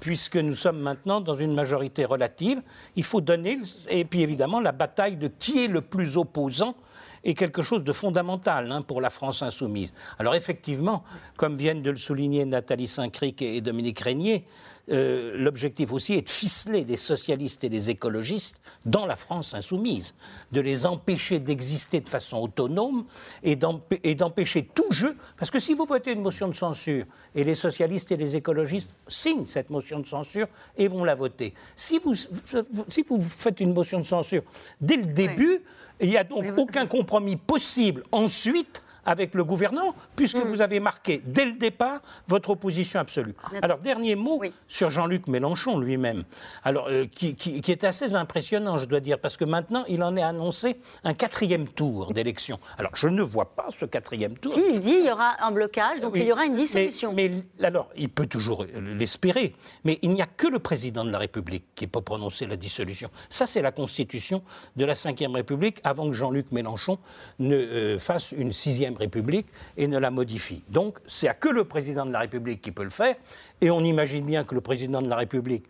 [0.00, 2.62] puisque nous sommes maintenant dans une majorité relative.
[2.94, 3.58] Il faut donner,
[3.88, 6.76] et puis évidemment, la bataille de qui est le plus opposant
[7.24, 9.92] est quelque chose de fondamental hein, pour la France insoumise.
[10.18, 11.02] Alors effectivement,
[11.36, 14.44] comme viennent de le souligner Nathalie Saint-Cric et Dominique Régnier,
[14.88, 20.14] euh, l'objectif aussi est de ficeler les socialistes et les écologistes dans la France insoumise,
[20.52, 23.04] de les empêcher d'exister de façon autonome
[23.42, 25.16] et d'empêcher tout jeu.
[25.36, 28.88] Parce que si vous votez une motion de censure et les socialistes et les écologistes
[29.08, 33.72] signent cette motion de censure et vont la voter, si vous, si vous faites une
[33.72, 34.42] motion de censure
[34.80, 35.62] dès le début,
[36.00, 40.48] il n'y a donc aucun compromis possible ensuite avec le gouvernement, puisque mm.
[40.48, 43.34] vous avez marqué dès le départ votre opposition absolue.
[43.62, 46.24] Alors, dernier mot sur Jean-Luc Mélenchon lui-même,
[46.64, 47.36] alors euh, qui,
[47.68, 51.68] est assez impressionnant, je dois dire, parce que maintenant, il en est annoncé un quatrième
[51.68, 52.58] tour d'élection.
[52.78, 54.52] Alors, je ne vois pas ce quatrième tour.
[54.52, 57.12] Si, il dit il y aura un blocage, donc il y aura une dissolution.
[57.12, 57.30] Mais,
[57.62, 59.54] alors, il peut toujours l'espérer,
[59.84, 63.08] mais il n'y a que le président de la République qui peut prononcer la dissolution.
[63.28, 64.42] Ça, c'est la constitution
[64.74, 66.98] de la Ve République, avant que Jean-Luc Mélenchon
[67.38, 70.62] ne euh, fasse une sixième République et ne la modifie.
[70.68, 73.16] Donc, c'est à que le président de la République qui peut le faire,
[73.60, 75.64] et on imagine bien que le président de la République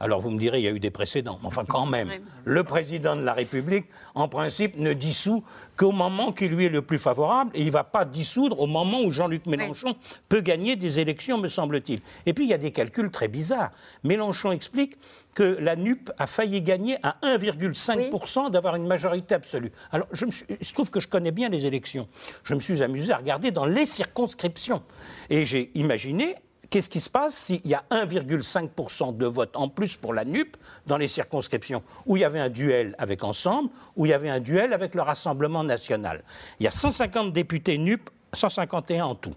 [0.00, 2.10] alors vous me direz, il y a eu des précédents, mais enfin quand même,
[2.44, 5.44] le président de la République, en principe, ne dissout
[5.76, 8.66] qu'au moment qui lui est le plus favorable, et il ne va pas dissoudre au
[8.66, 9.94] moment où Jean-Luc Mélenchon
[10.28, 12.00] peut gagner des élections, me semble-t-il.
[12.26, 13.70] Et puis il y a des calculs très bizarres.
[14.02, 14.96] Mélenchon explique
[15.34, 19.70] que la NUP a failli gagner à 1,5% d'avoir une majorité absolue.
[19.92, 22.08] Alors, je me il se trouve que je connais bien les élections.
[22.42, 24.82] Je me suis amusé à regarder dans les circonscriptions.
[25.28, 26.34] Et j'ai imaginé
[26.70, 30.56] Qu'est-ce qui se passe s'il y a 1,5% de votes en plus pour la NUP
[30.86, 34.30] dans les circonscriptions où il y avait un duel avec Ensemble, où il y avait
[34.30, 36.22] un duel avec le Rassemblement national?
[36.60, 39.34] Il y a 150 députés NUP, 151 en tout.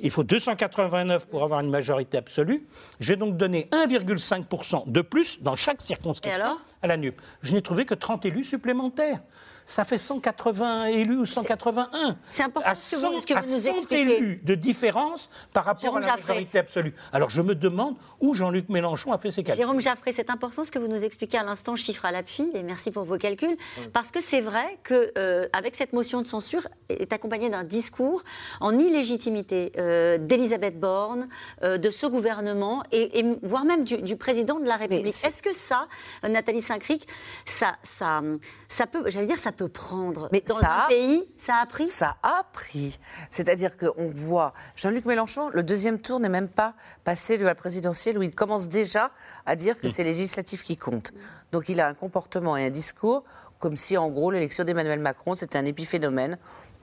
[0.00, 2.66] Il faut 289 pour avoir une majorité absolue.
[3.00, 7.20] J'ai donc donné 1,5% de plus dans chaque circonscription à la NUP.
[7.42, 9.20] Je n'ai trouvé que 30 élus supplémentaires
[9.66, 12.16] ça fait 180 élus ou 181.
[12.28, 14.16] C'est important à ce que vous, nous expliquez.
[14.16, 16.94] élus de différence par rapport à la majorité absolue.
[17.12, 19.62] Alors je me demande où Jean-Luc Mélenchon a fait ses calculs.
[19.62, 22.62] Jérôme Jaffré, c'est important ce que vous nous expliquez à l'instant, chiffre à l'appui, et
[22.62, 23.56] merci pour vos calculs,
[23.92, 28.22] parce que c'est vrai que euh, avec cette motion de censure est accompagnée d'un discours
[28.60, 31.28] en illégitimité euh, d'Elisabeth Borne,
[31.62, 35.14] euh, de ce gouvernement et, voire même du, président de la République.
[35.24, 35.86] Est-ce que ça,
[36.22, 37.06] Nathalie Saint-Cric,
[37.44, 38.22] ça, ça,
[38.68, 40.28] ça peut, j'allais dire, ça peut prendre.
[40.32, 42.98] Mais dans ça un pays, ça a pris Ça a pris.
[43.30, 46.74] C'est-à-dire qu'on voit Jean-Luc Mélenchon, le deuxième tour n'est même pas
[47.04, 49.10] passé de la présidentielle où il commence déjà
[49.46, 51.12] à dire que c'est législatif qui compte.
[51.52, 53.24] Donc il a un comportement et un discours
[53.58, 56.36] comme si en gros l'élection d'Emmanuel Macron c'était un épiphénomène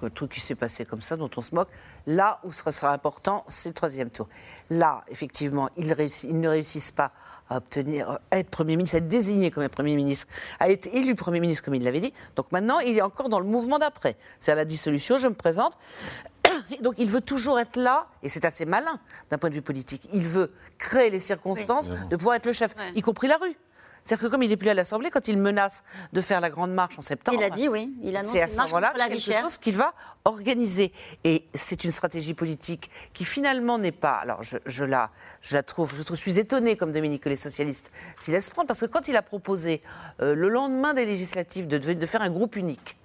[0.03, 1.69] un truc qui s'est passé comme ça, dont on se moque.
[2.07, 4.27] Là où ce sera important, c'est le troisième tour.
[4.69, 7.11] Là, effectivement, ils, ne réussissent pas
[7.49, 10.27] à obtenir, à être Premier ministre, à être désigné comme Premier ministre,
[10.59, 12.13] à être élu Premier ministre, comme il l'avait dit.
[12.35, 14.17] Donc maintenant, il est encore dans le mouvement d'après.
[14.39, 15.77] C'est à la dissolution, je me présente.
[16.81, 20.07] donc il veut toujours être là, et c'est assez malin d'un point de vue politique.
[20.13, 23.55] Il veut créer les circonstances de pouvoir être le chef, y compris la rue.
[24.03, 25.83] C'est-à-dire que comme il n'est plus à l'Assemblée, quand il menace
[26.13, 28.47] de faire la grande marche en septembre, il a dit oui, il annonce c'est à
[28.47, 29.93] ce moment-là quelque chose qu'il va
[30.25, 30.91] organiser.
[31.23, 34.13] Et c'est une stratégie politique qui finalement n'est pas.
[34.13, 37.35] Alors je, la, je la trouve, je, trouve, je suis étonnée comme Dominique que les
[37.35, 39.81] socialistes s'y laissent prendre parce que quand il a proposé
[40.21, 42.98] euh, le lendemain des législatives de, de faire un groupe unique.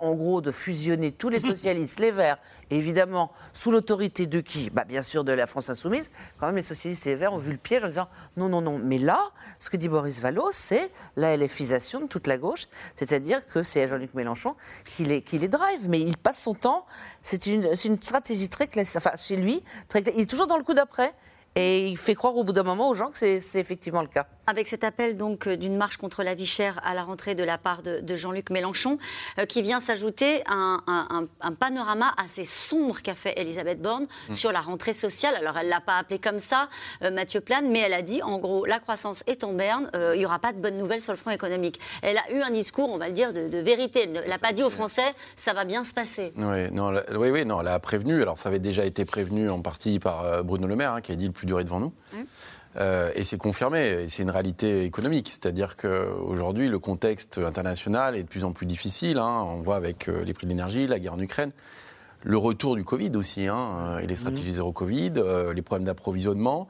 [0.00, 2.38] En gros, de fusionner tous les socialistes, les Verts,
[2.70, 4.70] évidemment, sous l'autorité de qui?
[4.70, 6.10] Bah, Bien sûr, de la France Insoumise.
[6.38, 8.60] Quand même, les socialistes et les Verts ont vu le piège en disant non, non,
[8.60, 8.78] non.
[8.78, 9.18] Mais là,
[9.58, 12.66] ce que dit Boris Vallot, c'est la LFisation de toute la gauche.
[12.94, 14.54] C'est-à-dire que c'est Jean-Luc Mélenchon
[14.96, 15.88] qui les, qui les drive.
[15.88, 16.86] Mais il passe son temps.
[17.22, 18.96] C'est une, une stratégie très classique.
[18.96, 21.12] Enfin, chez lui, très, il est toujours dans le coup d'après.
[21.56, 24.26] Et il fait croire au bout d'un moment aux gens que c'est effectivement le cas.
[24.46, 27.42] Avec cet appel donc euh, d'une marche contre la vie chère à la rentrée de
[27.42, 28.98] la part de, Jean-Luc Mélenchon,
[29.38, 34.34] euh, qui vient s'ajouter un, un, panorama assez sombre qu'a fait Elisabeth Borne mm.
[34.34, 35.34] sur la rentrée sociale.
[35.34, 36.68] Alors elle l'a pas appelé comme ça,
[37.02, 40.18] euh, Mathieu Plane, mais elle a dit en gros la croissance est en berne, il
[40.18, 41.80] n'y aura pas de bonnes nouvelles sur le front économique.
[42.02, 44.02] Elle a eu un discours, on va le dire, de, vérité.
[44.02, 46.34] Elle n'a pas dit aux Français ça va bien se passer.
[46.36, 48.20] Oui, non, oui, oui, non, elle a prévenu.
[48.20, 51.16] Alors ça avait déjà été prévenu en partie par Bruno Le Maire, hein, qui a
[51.16, 51.92] dit le plus durer devant nous.
[52.78, 55.28] Euh, et c'est confirmé, c'est une réalité économique.
[55.30, 59.18] C'est-à-dire qu'aujourd'hui, le contexte international est de plus en plus difficile.
[59.18, 59.42] Hein.
[59.46, 61.52] On voit avec euh, les prix de l'énergie, la guerre en Ukraine,
[62.28, 66.68] le retour du Covid aussi, hein, et les stratégies zéro Covid, euh, les problèmes d'approvisionnement,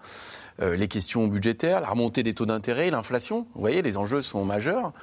[0.59, 3.47] les questions budgétaires, la remontée des taux d'intérêt, l'inflation.
[3.55, 4.95] Vous voyez, les enjeux sont majeurs.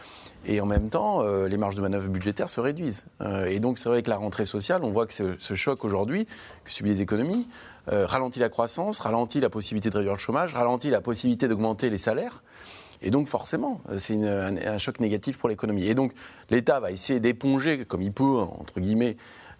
[0.47, 3.05] Et en même temps, les marges de manœuvre budgétaires se réduisent.
[3.47, 6.25] et donc, c'est vrai que la rentrée sociale, on voit que ce choc aujourd'hui
[6.63, 7.47] que subissent les économies,
[7.91, 11.89] euh, ralentit la croissance, ralentit la possibilité de réduire le chômage, ralentit la possibilité d'augmenter
[11.89, 12.41] les salaires.
[13.01, 15.85] Et donc forcément, c'est un, choc négatif pour l'économie.
[15.87, 16.13] Et donc
[16.49, 19.17] l'État va essayer d'éponger comme il peut, entre guillemets,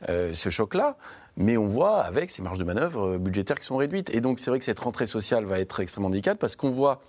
[0.10, 0.98] euh, ce choc-là,
[1.38, 4.14] mais on voit avec ces marges de manœuvre budgétaires qui sont réduites.
[4.14, 7.02] Et donc c'est vrai que cette rentrée sociale va être extrêmement délicate parce qu'on voit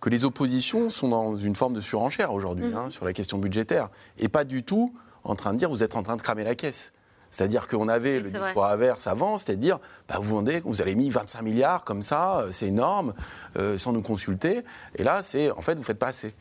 [0.00, 2.76] que les oppositions sont dans une forme de surenchère aujourd'hui mmh.
[2.76, 5.96] hein, sur la question budgétaire et pas du tout en train de dire vous êtes
[5.96, 6.92] en train de cramer la caisse.
[7.30, 11.42] C'est-à-dire qu'on avait le discours inverse avant, c'est-à-dire, bah, vous vendez, vous avez mis 25
[11.42, 13.12] milliards comme ça, euh, c'est énorme,
[13.58, 14.62] euh, sans nous consulter.
[14.96, 16.32] Et là, c'est, en fait, vous ne faites pas assez.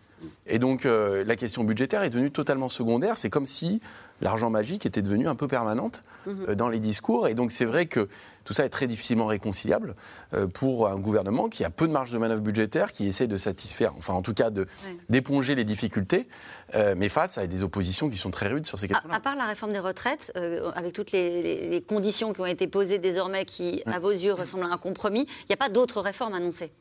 [0.46, 3.18] Et donc, euh, la question budgétaire est devenue totalement secondaire.
[3.18, 3.82] C'est comme si
[4.22, 6.56] l'argent magique était devenu un peu permanente mhm.
[6.56, 7.28] dans les discours.
[7.28, 8.08] Et donc, c'est vrai que
[8.44, 9.94] tout ça est très difficilement réconciliable
[10.54, 13.92] pour un gouvernement qui a peu de marge de manœuvre budgétaire, qui essaie de satisfaire,
[13.98, 14.52] enfin, en tout cas,
[15.10, 16.30] d'éponger les difficultés,
[16.74, 19.16] mais face à des oppositions qui sont très rudes sur ces questions-là.
[19.16, 20.32] À, part la réforme des retraites,
[20.76, 24.74] avec toutes les, conditions qui ont été posées désormais, qui, à vos yeux, ressemblent à
[24.74, 26.72] un compromis, il n'y a pas d'autres réformes annoncées?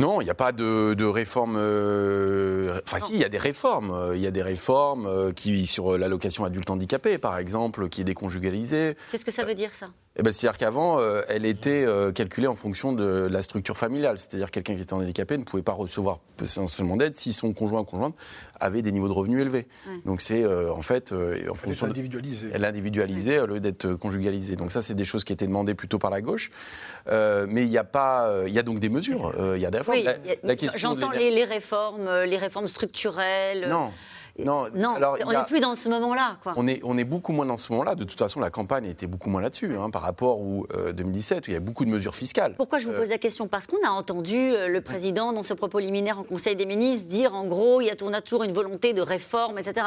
[0.00, 1.56] Non, il n'y a pas de, de réforme.
[1.58, 4.12] Euh, enfin, si, il y a des réformes.
[4.14, 8.04] Il y a des réformes euh, qui sur l'allocation adulte handicapé, par exemple, qui est
[8.04, 8.96] déconjugalisée.
[9.10, 9.88] Qu'est-ce que ça veut dire ça?
[10.16, 14.18] Eh ben, C'est-à-dire qu'avant, euh, elle était calculée en fonction de la structure familiale.
[14.18, 17.84] C'est-à-dire quelqu'un qui était handicapé ne pouvait pas recevoir seulement d'aide si son conjoint ou
[17.84, 18.14] conjointe
[18.58, 19.66] avait des niveaux de revenus élevés.
[20.04, 21.86] Donc c'est en fait en fonction.
[21.86, 22.50] Elle individualisée.
[22.52, 24.56] Elle est individualisée au lieu d'être conjugalisée.
[24.56, 26.50] Donc ça, c'est des choses qui étaient demandées plutôt par la gauche.
[27.06, 29.32] mais il y a pas, il y a donc des mesures.
[29.54, 29.98] Il y a des réformes.
[30.76, 33.68] J'entends les, réformes, euh, les réformes structurelles.
[33.68, 33.92] Non.
[34.44, 36.38] Non, non on n'est plus dans ce moment-là.
[36.56, 37.94] On est, on est beaucoup moins dans ce moment-là.
[37.94, 41.40] De toute façon, la campagne était beaucoup moins là-dessus hein, par rapport au 2017, euh,
[41.40, 42.54] où il y a beaucoup de mesures fiscales.
[42.56, 43.48] Pourquoi je vous pose la question?
[43.48, 47.06] Parce qu'on a entendu euh, le président, dans ce propos liminaire en Conseil des ministres,
[47.06, 49.86] dire en gros, il y a tour à tour une volonté de réforme, etc.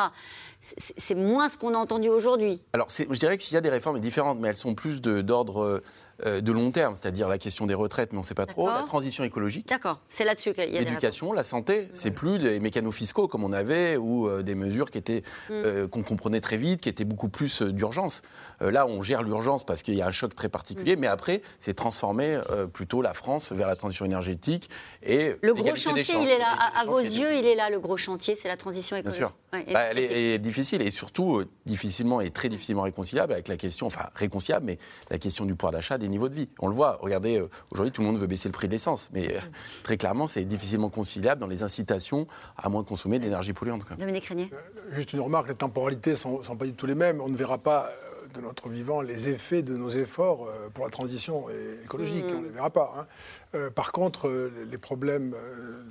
[0.59, 2.61] C'est moins ce qu'on a entendu aujourd'hui.
[2.71, 5.61] Alors, je dirais que s'il y a des réformes différentes, mais elles sont plus d'ordre
[5.61, 5.83] euh,
[6.23, 8.83] de long terme, c'est-à-dire la question des retraites, mais on ne sait pas trop, la
[8.83, 9.67] transition écologique.
[9.67, 13.43] D'accord, c'est là-dessus qu'il y a L'éducation, la santé, c'est plus des mécanos fiscaux comme
[13.43, 15.51] on avait ou euh, des mesures qui étaient mm.
[15.51, 18.21] euh, qu'on comprenait très vite, qui étaient beaucoup plus d'urgence.
[18.61, 20.99] là, on gère l'urgence parce qu'il y a un choc très particulier, mm.
[20.99, 22.39] mais après, c'est transformer
[22.73, 24.69] plutôt la France vers la transition énergétique
[25.01, 26.55] et le gros chantier, il est là.
[26.75, 27.69] À, vos yeux, il est là.
[27.69, 29.19] Le gros chantier, c'est la transition écologique.
[29.19, 29.35] Bien sûr.
[29.71, 34.09] Bah, elle est, difficile et surtout difficilement et très difficilement réconciliable avec la question, enfin
[34.15, 34.79] réconciliable, mais
[35.11, 36.49] la question du pouvoir d'achat, des niveaux de vie.
[36.59, 39.09] On le voit regardez, euh, aujourd'hui, tout le monde veut baisser le prix de l'essence.
[39.13, 39.39] Mais euh,
[39.83, 42.27] très clairement, c'est difficilement conciliable dans les incitations
[42.57, 43.83] à moins consommer de l'énergie polluante.
[43.97, 44.49] Dominique Régnier.
[44.51, 47.21] Euh, juste une remarque, les temporalités ne sont, pas du tout les mêmes.
[47.21, 47.91] On ne verra pas
[48.33, 51.45] de notre vivant les effets de nos efforts pour la transition
[51.83, 52.25] écologique.
[52.25, 52.35] Mm.
[52.35, 53.07] On ne les verra pas.
[53.53, 53.69] Hein.
[53.75, 55.35] par contre, les problèmes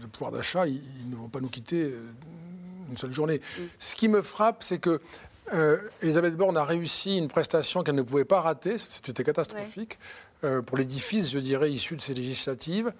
[0.00, 1.94] de pouvoir d'achat, ils, ne vont pas nous quitter
[2.92, 3.38] une seule journée.
[3.40, 3.62] Mm.
[3.78, 5.00] Ce qui me frappe, c'est que
[6.00, 9.98] Elisabeth Borne a réussi une prestation qu'elle ne pouvait pas rater, c'était catastrophique.
[10.44, 12.92] Euh, pour l'édifice, je dirais, issu de ces législatives.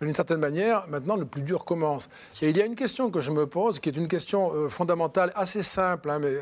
[0.00, 2.08] Mais d'une certaine manière, maintenant, le plus dur commence.
[2.40, 4.68] Et il y a une question que je me pose, qui est une question euh,
[4.68, 6.38] fondamentale, assez simple, hein, mais,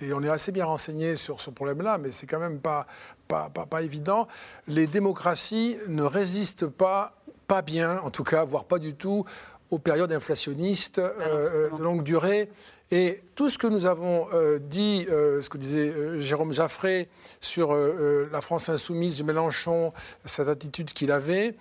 [0.00, 2.86] et on est assez bien renseigné sur ce problème-là, mais c'est quand même pas,
[3.26, 4.28] pas, pas, évident.
[4.68, 7.16] Les démocraties ne résistent pas,
[7.48, 9.24] pas bien, en tout cas, voire pas du tout,
[9.70, 12.48] aux périodes inflationnistes euh, de longue durée.
[12.90, 17.08] Et tout ce que nous avons euh, dit, euh, ce que disait euh, Jérôme Jaffré
[17.38, 19.90] sur la France insoumise de Mélenchon,
[20.24, 21.54] cette attitude qu'il avait,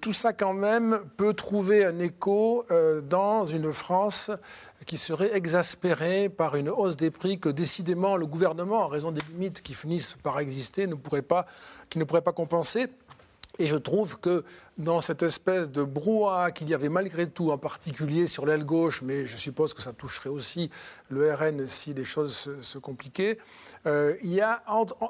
[0.00, 2.64] tout ça quand même peut trouver un écho
[3.08, 4.30] dans une France
[4.86, 9.20] qui serait exaspérée par une hausse des prix que décidément le gouvernement, en raison des
[9.32, 11.46] limites qui finissent par exister, ne pourrait pas,
[11.88, 12.86] qui ne pourrait pas compenser.
[13.58, 14.44] Et je trouve que
[14.80, 19.02] dans cette espèce de brouhaha qu'il y avait malgré tout, en particulier sur l'aile gauche,
[19.02, 20.70] mais je suppose que ça toucherait aussi
[21.10, 23.38] le RN si les choses se, compliquaient,
[23.86, 24.62] euh, il y a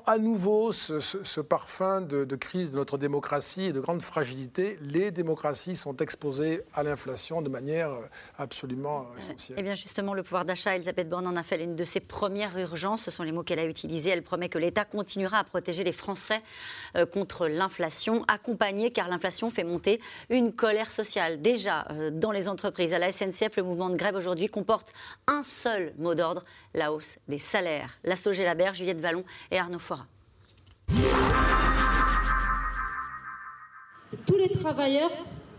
[0.07, 4.79] à nouveau ce, parfum de, crise de notre démocratie et de grande fragilité.
[4.81, 8.09] Les démocraties sont exposées à l'inflation de manière euh,
[8.39, 9.59] absolument euh, essentielle.
[9.61, 12.57] Eh bien justement, le pouvoir d'achat, Elisabeth Borne en a fait l'une de ses premières
[12.59, 13.03] urgences.
[13.03, 14.11] Ce sont les mots qu'elle a utilisés.
[14.11, 16.43] Elle promet que l'État continuera à protéger les Français
[17.12, 21.40] contre l'inflation, accompagner, car l'inflation fait monter une colère sociale.
[21.40, 24.92] Déjà, euh, dans les entreprises, à la SNCF, le mouvement de grève aujourd'hui comporte
[25.26, 26.44] un seul mot d'ordre,
[26.74, 27.98] la hausse des salaires.
[28.04, 30.06] La Sogé Labert, Juliette Vallon et Arnaud Fora.
[34.26, 35.11] Tous les travailleurs,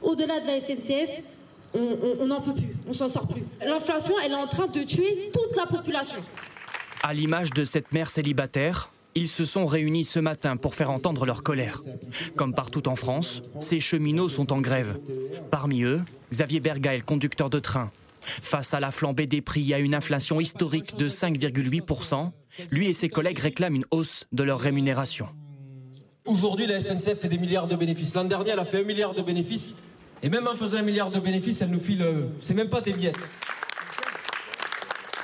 [0.01, 1.23] au-delà de la SNCF,
[1.73, 3.43] on n'en peut plus, on s'en sort plus.
[3.65, 6.21] L'inflation, elle est en train de tuer toute la population.
[7.03, 11.26] À l'image de cette mère célibataire, ils se sont réunis ce matin pour faire entendre
[11.26, 11.82] leur colère.
[12.36, 14.99] Comme partout en France, ces cheminots sont en grève.
[15.49, 16.01] Parmi eux,
[16.32, 17.91] Xavier Bergael, conducteur de train.
[18.22, 22.32] Face à la flambée des prix et à une inflation historique de 5,8%,
[22.70, 25.28] lui et ses collègues réclament une hausse de leur rémunération.
[26.26, 28.14] Aujourd'hui, la SNCF fait des milliards de bénéfices.
[28.14, 29.74] L'an dernier, elle a fait un milliard de bénéfices.
[30.22, 32.03] Et même en faisant un milliard de bénéfices, elle nous file.
[32.03, 33.14] Euh, c'est même pas des billets.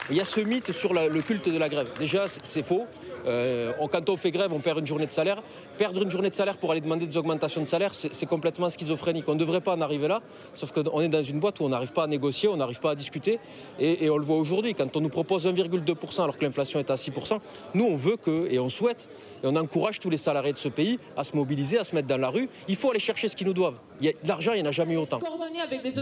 [0.10, 1.90] Il y a ce mythe sur le culte de la grève.
[2.00, 2.88] Déjà, c'est faux.
[3.26, 5.42] Euh, quand on fait grève, on perd une journée de salaire.
[5.78, 9.26] Perdre une journée de salaire pour aller demander des augmentations de salaire, c'est complètement schizophrénique.
[9.28, 10.22] On ne devrait pas en arriver là,
[10.56, 12.92] sauf qu'on est dans une boîte où on n'arrive pas à négocier, on n'arrive pas
[12.92, 13.40] à discuter.
[13.80, 16.96] Et, on le voit aujourd'hui, quand on nous propose 1,2% alors que l'inflation est à
[16.96, 17.40] 6%,
[17.74, 19.08] nous on veut que, et on souhaite,
[19.44, 22.08] et on encourage tous les salariés de ce pays à se mobiliser, à se mettre
[22.08, 22.50] dans la rue.
[22.68, 23.80] Il faut aller chercher ce qu'ils nous doivent.
[24.00, 25.20] Il y a, l'argent, il n'y en a jamais eu autant.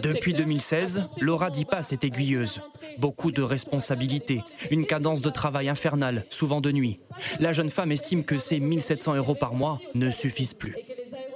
[0.02, 2.62] Depuis 2016, Laura Dipas est aiguilleuse.
[2.98, 7.00] Beaucoup de responsabilités, une cadence de travail infernale, souvent de nuit.
[7.40, 10.76] La jeune femme estime que ces 1700 euros par mois ne suffisent plus.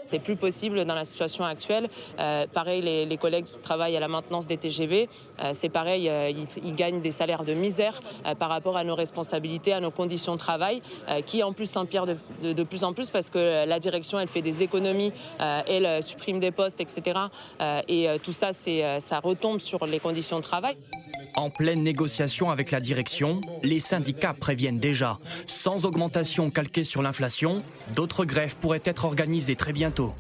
[0.10, 1.88] C'est plus possible dans la situation actuelle.
[2.52, 5.08] pareil, les, collègues qui travaillent à la maintenance des TGV,
[5.52, 6.10] c'est pareil,
[6.64, 8.02] ils, gagnent des salaires de misère
[8.40, 10.82] par rapport à nos responsabilités, à nos conditions de travail,
[11.28, 14.42] qui en plus s'empirent de, de, plus en plus parce que la direction, elle fait
[14.42, 17.20] des économies, elle supprime des postes, etc.
[17.88, 20.76] et tout ça, ça retombe sur les conditions de travail.
[21.36, 25.20] En pleine négociation avec la direction, les syndicats préviennent déjà.
[25.46, 27.64] Sans augmentation calquée sur l'inflation,
[27.96, 30.14] d'autres grèves pourraient être organisées très bientôt.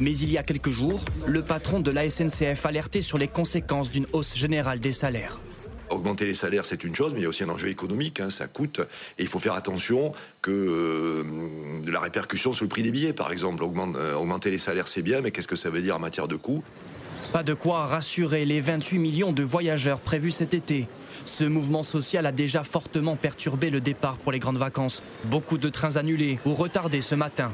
[0.00, 3.90] Mais il y a quelques jours, le patron de la SNCF alertait sur les conséquences
[3.90, 5.38] d'une hausse générale des salaires
[5.92, 8.30] augmenter les salaires, c'est une chose, mais il y a aussi un enjeu économique, hein,
[8.30, 8.80] ça coûte,
[9.18, 13.12] et il faut faire attention que euh, de la répercussion sur le prix des billets,
[13.12, 13.62] par exemple.
[13.62, 16.36] Euh, augmenter les salaires, c'est bien, mais qu'est-ce que ça veut dire en matière de
[16.36, 16.62] coûts?
[17.30, 20.88] Pas de quoi rassurer les 28 millions de voyageurs prévus cet été.
[21.24, 25.02] Ce mouvement social a déjà fortement perturbé le départ pour les grandes vacances.
[25.24, 27.52] Beaucoup de trains annulés ou retardés ce matin.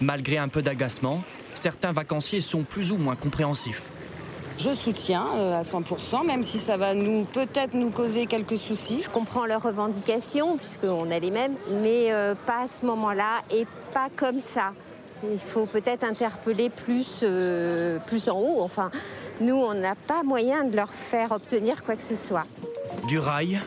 [0.00, 1.22] Malgré un peu d'agacement,
[1.54, 3.84] certains vacanciers sont plus ou moins compréhensifs.
[4.58, 9.02] Je soutiens euh, à 100%, même si ça va nous peut-être nous causer quelques soucis.
[9.02, 13.66] Je comprends leurs revendications, puisqu'on a les mêmes, mais euh, pas à ce moment-là et
[13.92, 14.72] pas comme ça.
[15.22, 18.60] Il faut peut-être interpeller plus, euh, plus en haut.
[18.60, 18.90] Enfin,
[19.40, 22.46] nous, on n'a pas moyen de leur faire obtenir quoi que ce soit.
[23.08, 23.60] Du rail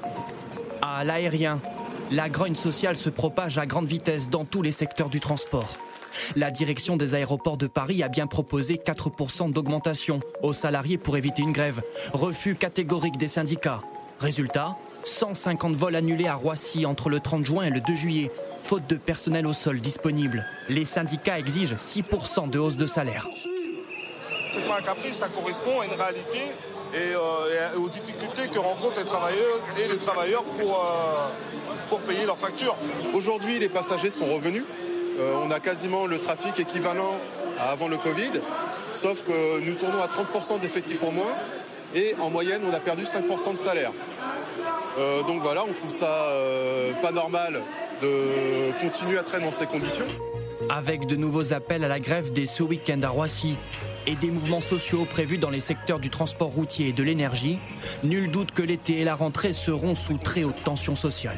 [0.81, 1.59] à l'aérien,
[2.11, 5.73] la grogne sociale se propage à grande vitesse dans tous les secteurs du transport.
[6.35, 11.41] La direction des aéroports de Paris a bien proposé 4% d'augmentation aux salariés pour éviter
[11.41, 11.81] une grève.
[12.13, 13.81] Refus catégorique des syndicats.
[14.19, 18.31] Résultat, 150 vols annulés à Roissy entre le 30 juin et le 2 juillet,
[18.61, 20.45] faute de personnel au sol disponible.
[20.69, 23.27] Les syndicats exigent 6% de hausse de salaire.
[24.51, 26.39] C'est pas un caprice, ça correspond à une réalité
[26.93, 31.27] et, euh, aux difficultés que rencontrent les travailleurs et les travailleurs pour, euh,
[31.89, 32.75] pour payer leurs factures.
[33.13, 34.63] Aujourd'hui, les passagers sont revenus.
[35.19, 37.19] Euh, on a quasiment le trafic équivalent
[37.59, 38.31] à avant le Covid,
[38.93, 41.35] sauf que nous tournons à 30% d'effectifs en moins
[41.93, 43.91] et en moyenne, on a perdu 5% de salaire.
[45.27, 46.27] donc voilà, on trouve ça
[47.01, 47.61] pas normal
[48.01, 50.05] de continuer à traîner dans ces conditions.
[50.69, 53.55] Avec de nouveaux appels à la grève dès ce week-end à Roissy
[54.07, 57.59] et des mouvements sociaux prévus dans les secteurs du transport routier et de l'énergie,
[58.03, 61.37] nul doute que l'été et la rentrée seront sous très haute tension sociale.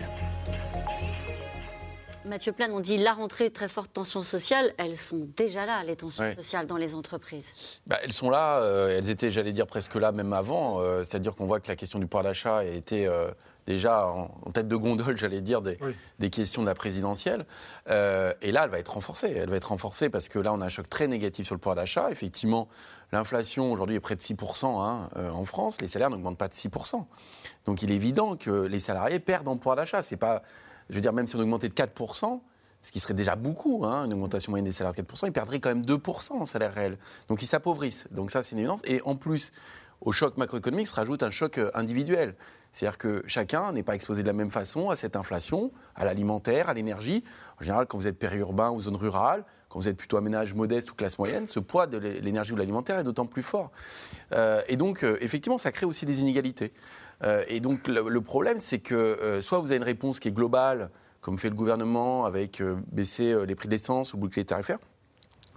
[2.32, 4.74] Mathieu Plan, on dit la rentrée, très forte tension sociale.
[4.78, 7.82] Elles sont déjà là, les tensions sociales dans les entreprises.
[7.88, 8.59] Bah, elles sont là.
[8.59, 10.80] Euh, elles étaient, j'allais dire, presque là même avant.
[10.80, 13.30] Euh, c'est-à-dire qu'on voit que la question du pouvoir d'achat a été euh,
[13.68, 17.45] déjà en, tête de gondole, j'allais dire, des, questions de la présidentielle.
[17.89, 19.34] Euh, et là, elle va être renforcée.
[19.36, 21.59] Elle va être renforcée parce que là, on a un choc très négatif sur le
[21.59, 22.09] pouvoir d'achat.
[22.12, 22.68] Effectivement,
[23.12, 25.82] l'inflation aujourd'hui est près de 6% hein, euh, en France.
[25.82, 27.05] Les salaires n'augmentent pas de 6%.
[27.66, 30.01] Donc il est évident que les salariés perdent en pouvoir d'achat.
[30.01, 30.43] C'est pas,
[30.89, 32.41] je veux dire, même si on augmentait de 4%,
[32.84, 35.59] ce qui serait déjà beaucoup, hein, une augmentation moyenne des salaires de 4%, ils perdraient
[35.59, 36.97] quand même 2% en salaire réel.
[37.28, 38.07] Donc ils s'appauvrissent.
[38.12, 38.82] Donc ça, c'est une évidence.
[38.86, 39.51] Et en plus,
[40.01, 42.34] au choc macroéconomique se rajoute un choc euh, individuel.
[42.72, 46.69] C'est-à-dire que chacun n'est pas exposé de la même façon à cette inflation, à l'alimentaire,
[46.69, 47.24] à l'énergie.
[47.59, 50.53] En général, quand vous êtes périurbain ou zone rurale, quand vous êtes plutôt à ménage
[50.53, 53.72] modeste ou classe moyenne, ce poids de l'énergie ou de l'alimentaire est d'autant plus fort.
[54.34, 56.74] Euh, et donc, euh, effectivement, ça crée aussi des inégalités.
[57.24, 60.89] Euh, et donc, le, problème, c'est que soit vous avez une réponse qui est globale,
[61.19, 64.80] comme fait le gouvernement, avec baisser les prix de l'essence ou bouclier tarifaire,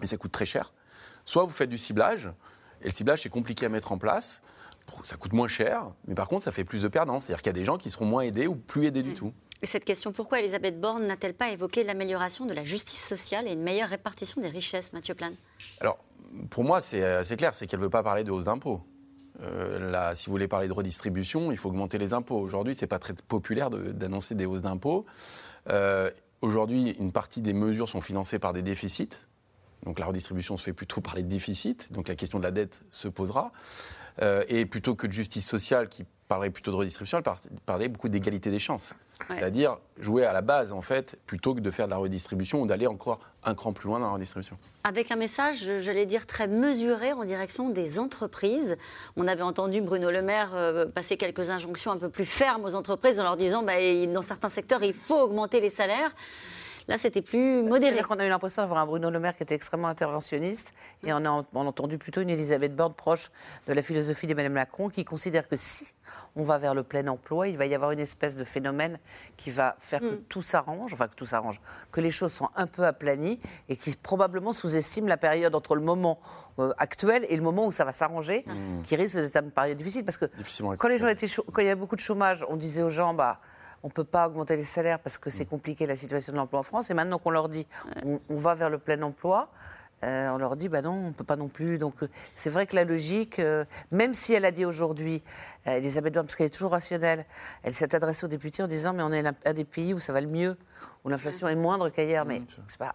[0.01, 0.73] mais ça coûte très cher.
[1.25, 2.31] Soit vous faites du ciblage,
[2.83, 4.43] et le ciblage, c'est compliqué à mettre en place
[5.03, 7.21] ça coûte moins cher, mais par contre, ça fait plus de perdants.
[7.21, 9.15] C'est-à-dire qu'il y a des gens qui seront moins aidés ou plus aidés du mm.
[9.15, 9.33] tout.
[9.63, 13.53] Et cette question, pourquoi Elisabeth Borne n'a-t-elle pas évoqué l'amélioration de la justice sociale et
[13.53, 15.35] une meilleure répartition des richesses, Mathieu Plane?
[15.81, 15.99] Alors,
[16.51, 18.83] pour moi, c'est assez clair, c'est qu'elle ne veut pas parler de hausse d'impôts.
[19.43, 22.39] Euh, là, si vous voulez parler de redistribution, il faut augmenter les impôts.
[22.39, 25.07] Aujourd'hui, ce n'est pas très populaire d'annoncer des hausses d'impôts.
[25.71, 26.11] Euh,
[26.41, 29.27] aujourd'hui, une partie des mesures sont financées par des déficits.
[29.85, 31.91] Donc la redistribution se fait plutôt par les déficits.
[31.91, 33.53] Donc la question de la dette se posera.
[34.23, 38.09] Euh, et plutôt que de justice sociale qui parlerait plutôt de redistribution, elle parlait beaucoup
[38.09, 38.95] d'égalité des chances.
[39.29, 42.67] C'est-à-dire jouer à la base, en fait, plutôt que de faire de la redistribution ou
[42.67, 44.59] d'aller encore un cran plus loin dans la redistribution.
[44.83, 48.77] Avec un message, j'allais dire, très mesuré en direction des entreprises.
[49.17, 52.75] On avait entendu Bruno Le Maire euh, passer quelques injonctions un peu plus fermes aux
[52.75, 53.75] entreprises en leur disant, bah,
[54.13, 56.15] dans certains secteurs, il faut augmenter les salaires.
[56.87, 58.03] Là, c'était plus modéré.
[58.11, 61.25] On a eu l'impression d'avoir un Bruno Le Maire qui était extrêmement interventionniste et on
[61.25, 63.31] a, entendu plutôt une Elisabeth Borne proche
[63.67, 65.87] de la philosophie d'Emmanuel Macron qui considère que si
[66.37, 68.99] on va vers le plein emploi, il va y avoir une espèce de phénomène
[69.39, 70.23] qui va faire que mm.
[70.29, 71.61] tout s'arrange, enfin que tout s'arrange,
[71.91, 75.81] que les choses sont un peu aplanies et qui probablement sous-estime la période entre le
[75.81, 76.21] moment
[76.59, 78.83] euh, actuel et le moment où ça va s'arranger, mm.
[78.83, 80.05] qui risque d'être une période difficile.
[80.05, 80.27] Parce que
[80.77, 83.15] quand, les gens étaient quand il y avait beaucoup de chômage, on disait aux gens,
[83.15, 83.41] bah,
[83.85, 85.49] on ne peut pas augmenter les salaires parce que c'est mm.
[85.49, 86.91] compliqué la situation de l'emploi en France.
[86.91, 87.69] Et maintenant qu'on leur dit
[88.05, 89.51] on, va vers le plein emploi,
[90.03, 91.79] euh, on leur dit, bah non, on ne peut pas non plus.
[91.79, 95.23] Donc euh, c'est vrai que la logique, euh, même si elle a dit aujourd'hui,
[95.67, 97.27] Elisabeth Borne, parce qu'elle est toujours rationnelle,
[97.63, 100.15] elle s'est adressée aux députés en disant, mais on est un des pays où ça
[100.15, 100.57] va le mieux,
[101.05, 102.25] où l'inflation est moindre qu'ailleurs.
[102.25, 102.95] Mais c'est pas,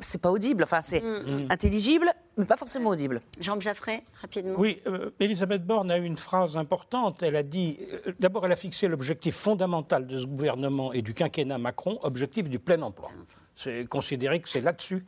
[0.00, 0.64] c'est pas audible.
[0.64, 1.44] Enfin, c'est mm.
[1.44, 1.46] Mm.
[1.50, 3.20] intelligible, mais pas forcément audible.
[3.40, 4.58] Jean Jaffray, rapidement.
[4.58, 4.82] Oui,
[5.18, 7.22] Elisabeth Borne a eu une phrase importante.
[7.22, 7.78] Elle a dit,
[8.18, 12.58] d'abord, elle a fixé l'objectif fondamental de ce gouvernement et du quinquennat Macron, objectif du
[12.58, 13.10] plein emploi.
[13.54, 15.04] C'est considéré que c'est là-dessus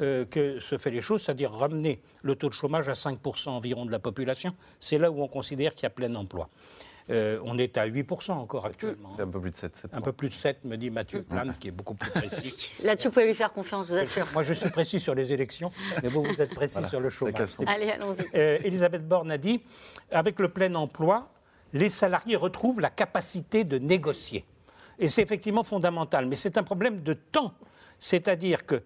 [0.00, 3.84] euh, que se fait les choses, c'est-à-dire ramener le taux de chômage à 5% environ
[3.84, 4.54] de la population.
[4.80, 6.48] C'est là où on considère qu'il y a plein emploi.
[7.10, 9.12] Euh, on est à 8% encore actuellement.
[9.16, 9.86] C'est un peu plus de 7.
[9.92, 12.80] un peu plus de 7, me dit Mathieu Plane, qui est beaucoup plus précis.
[12.84, 14.26] Là-dessus, vous pouvez lui faire confiance, je vous assure.
[14.32, 15.70] Moi, je suis précis sur les élections,
[16.02, 17.34] mais vous, vous êtes précis sur le chômage.
[17.66, 18.24] Allez, allons-y.
[18.36, 19.62] Euh, Elisabeth Borne a dit,
[20.10, 21.28] avec le plein emploi,
[21.72, 24.44] les salariés retrouvent la capacité de négocier.
[24.98, 27.54] Et c'est effectivement fondamental, mais c'est un problème de temps.
[27.98, 28.82] C'est-à-dire que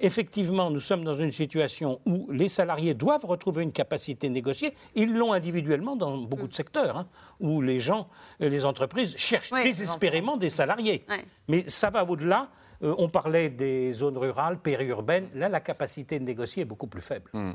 [0.00, 4.74] effectivement, nous sommes dans une situation où les salariés doivent retrouver une capacité de négocier.
[4.94, 7.06] Ils l'ont individuellement dans beaucoup de secteurs, hein,
[7.38, 8.08] où les gens,
[8.42, 11.04] euh, les entreprises cherchent désespérément des salariés.
[11.48, 12.48] Mais ça va au-delà.
[12.82, 15.28] Euh, on parlait des zones rurales, périurbaines.
[15.34, 17.30] Là, la capacité de négocier est beaucoup plus faible.
[17.32, 17.52] Hmm.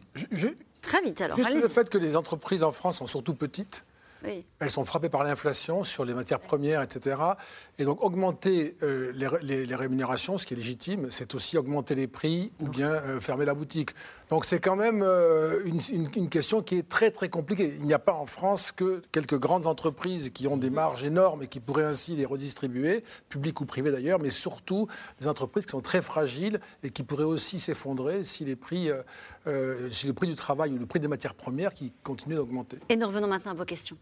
[0.81, 1.35] Très vite alors.
[1.35, 3.83] Juste le fait que les entreprises en France sont surtout petites
[4.59, 7.17] elles sont frappées par l'inflation sur les matières premières, etc.
[7.78, 9.11] Et donc augmenter euh,
[9.41, 13.45] les, rémunérations, ce qui est légitime, c'est aussi augmenter les prix ou bien euh, fermer
[13.45, 13.91] la boutique.
[14.30, 17.76] Donc c'est quand même euh, une, question qui est très très compliquée.
[17.78, 21.43] Il n'y a pas en France que quelques grandes entreprises qui ont des marges énormes
[21.43, 24.88] et qui pourraient ainsi les redistribuer, publiques ou privées d'ailleurs, mais surtout
[25.19, 28.89] des entreprises qui sont très fragiles et qui pourraient aussi s'effondrer si les prix,
[29.91, 32.80] si le prix du travail ou le prix des matières premières qui continuent d'augmenter.
[32.89, 33.97] Et nous revenons maintenant à vos questions.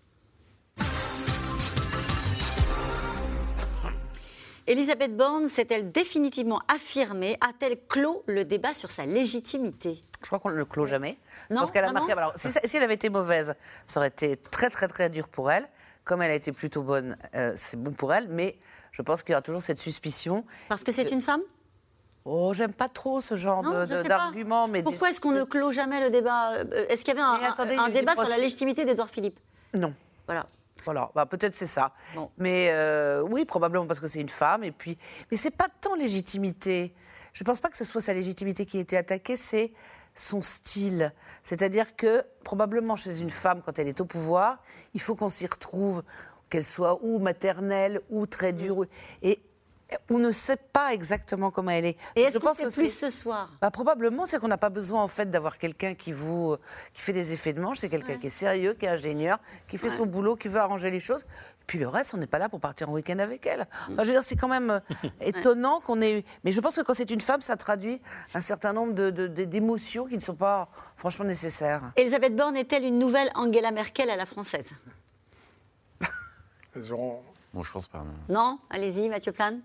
[4.65, 7.37] Elisabeth Borne s'est-elle définitivement affirmée?
[7.41, 10.01] A-t-elle clos le débat sur sa légitimité?
[10.21, 11.17] Je crois qu'on ne le clôt jamais.
[11.49, 12.13] Non, parce qu'elle a marqué.
[12.13, 12.47] Alors, si,
[12.77, 13.55] elle avait été mauvaise,
[13.85, 15.67] ça aurait été très très très dur pour elle.
[16.05, 18.27] Comme elle a été plutôt bonne, euh, c'est bon pour elle.
[18.29, 18.55] Mais
[18.91, 20.45] je pense qu'il y aura toujours cette suspicion.
[20.69, 21.41] Parce que c'est une femme?
[22.25, 24.69] Oh, j'aime pas trop ce genre d'argument.
[24.69, 26.53] Mais Pourquoi est-ce qu'on ne clôt jamais le débat?
[26.53, 29.39] Euh, Est-ce qu'il y avait un, un débat sur la légitimité d'Edouard Philippe?
[29.73, 29.93] Non.
[30.25, 30.45] Voilà.
[30.85, 31.93] Voilà, bah, peut-être c'est ça.
[32.37, 34.63] Mais euh, oui, probablement parce que c'est une femme.
[34.63, 34.97] Et puis,
[35.31, 36.93] mais c'est pas tant légitimité.
[37.33, 39.71] Je ne pense pas que ce soit sa légitimité qui a été attaquée, c'est
[40.15, 41.11] son style.
[41.41, 44.61] C'est-à-dire que probablement chez une femme, quand elle est au pouvoir,
[44.93, 46.03] il faut qu'on s'y retrouve,
[46.49, 48.85] qu'elle soit ou maternelle ou très dure.
[49.23, 49.41] Et
[50.09, 51.97] on ne sait pas exactement comment elle est.
[52.15, 53.51] Et est-ce qu'on sait plus ce soir?
[53.61, 56.55] Bah, Probablement, c'est qu'on n'a pas besoin en fait d'avoir quelqu'un qui vous
[56.93, 57.79] qui fait des effets de manche.
[57.79, 60.91] C'est quelqu'un qui est sérieux, qui est ingénieur, qui fait son boulot, qui veut arranger
[60.91, 61.25] les choses.
[61.67, 63.67] Puis le reste, on n'est pas là pour partir en week-end avec elle.
[63.89, 64.79] Enfin, je veux dire, c'est quand même euh,
[65.21, 66.25] étonnant qu'on ait.
[66.43, 68.01] Mais je pense que quand c'est une femme, ça traduit
[68.33, 71.93] un certain nombre d'émotions qui ne sont pas franchement nécessaires.
[71.95, 74.69] Elisabeth Borne est-elle une nouvelle Angela Merkel à la française?
[77.53, 77.99] Bon, je pense pas.
[77.99, 78.59] Non, non?
[78.69, 79.61] Allez-y, Mathieu Plane.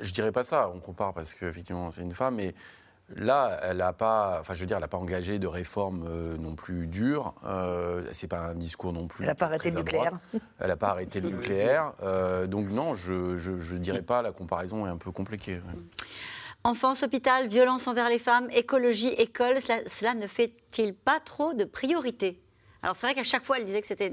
[0.00, 2.54] Je dirais pas ça, on compare parce qu'effectivement c'est une femme, mais
[3.16, 6.36] là, elle n'a pas, enfin je veux dire, elle n'a pas engagé de réforme euh,
[6.36, 7.34] non plus dure.
[7.44, 9.24] Euh, c'est pas un discours non plus.
[9.24, 10.18] Elle n'a pas arrêté le nucléaire.
[10.58, 11.92] Elle n'a pas arrêté le nucléaire.
[12.02, 15.60] Euh, donc non, je ne dirais pas, la comparaison est un peu compliquée.
[16.64, 22.40] Enfance, hôpital, violence envers les femmes, écologie, école, cela, ne fait-il pas trop de priorité
[22.80, 24.12] alors c'est vrai qu'à chaque fois elle disait que c'était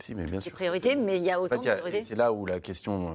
[0.00, 0.52] si, mais bien sûr.
[0.52, 2.00] priorité, mais il y a autant de priorités.
[2.00, 3.14] C'est là où la question euh,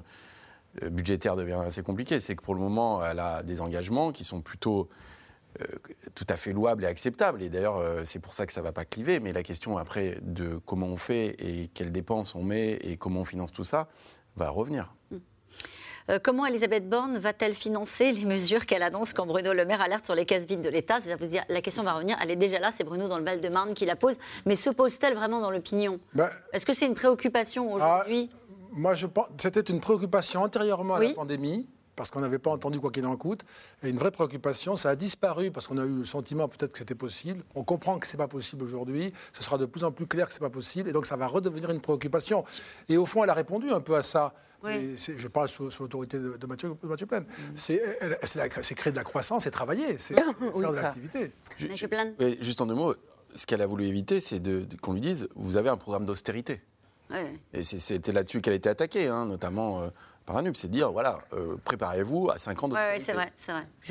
[0.82, 2.20] budgétaire devient assez compliqué.
[2.20, 4.90] C'est que pour le moment, elle a des engagements qui sont plutôt
[5.62, 5.66] euh,
[6.16, 7.44] tout à fait louables et acceptables.
[7.44, 9.20] Et d'ailleurs, euh, c'est pour ça que ça ne va pas cliver.
[9.20, 13.22] Mais la question après de comment on fait et quelles dépenses on met et comment
[13.22, 13.88] on finance tout ça
[14.36, 14.96] va revenir.
[16.24, 20.16] comment Elisabeth Borne va-t-elle financer les mesures qu'elle annonce quand Bruno Le Maire alerte sur
[20.16, 21.00] les caisses vides de l'État?
[21.00, 23.86] Dire, La question va revenir, elle est déjà là, c'est Bruno dans le Val-de-Marne qui
[23.86, 24.18] la pose.
[24.48, 26.00] Mais se pose-t-elle vraiment dans l'opinion?
[26.16, 28.28] Bah, Est-ce que c'est une préoccupation aujourd'hui?
[28.34, 28.38] ah,
[28.74, 32.80] moi, je pense, c'était une préoccupation antérieurement à la pandémie parce qu'on n'avait pas entendu
[32.80, 33.42] quoi qu'il en coûte.
[33.84, 36.80] Et une vraie préoccupation, ça a disparu parce qu'on a eu le sentiment peut-être que
[36.80, 37.44] c'était possible.
[37.56, 39.14] On comprend que ce n'est pas possible aujourd'hui.
[39.32, 40.90] Ce sera de plus en plus clair que ce n'est pas possible.
[40.90, 42.46] Et donc ça va redevenir une préoccupation.
[42.90, 44.34] Et au fond, elle a répondu un peu à ça.
[44.64, 47.26] je parle sous, l'autorité de, Mathieu, Mathieu Plaine.
[47.54, 47.80] C'est
[48.76, 49.98] créer de la croissance et travailler.
[50.00, 51.32] C'est faire de l'activité.
[52.42, 52.96] Juste en deux mots,
[53.36, 54.42] ce qu'elle a voulu éviter, c'est
[54.82, 56.62] qu'on lui dise vous avez un programme d'austérité.
[57.54, 59.88] Et c'était là-dessus qu'elle a été attaquée, hein, notamment euh,
[60.26, 60.56] par la NUP.
[60.56, 63.32] C'est de dire, voilà, euh, préparez-vous à 5 ans de Oui, c'est vrai.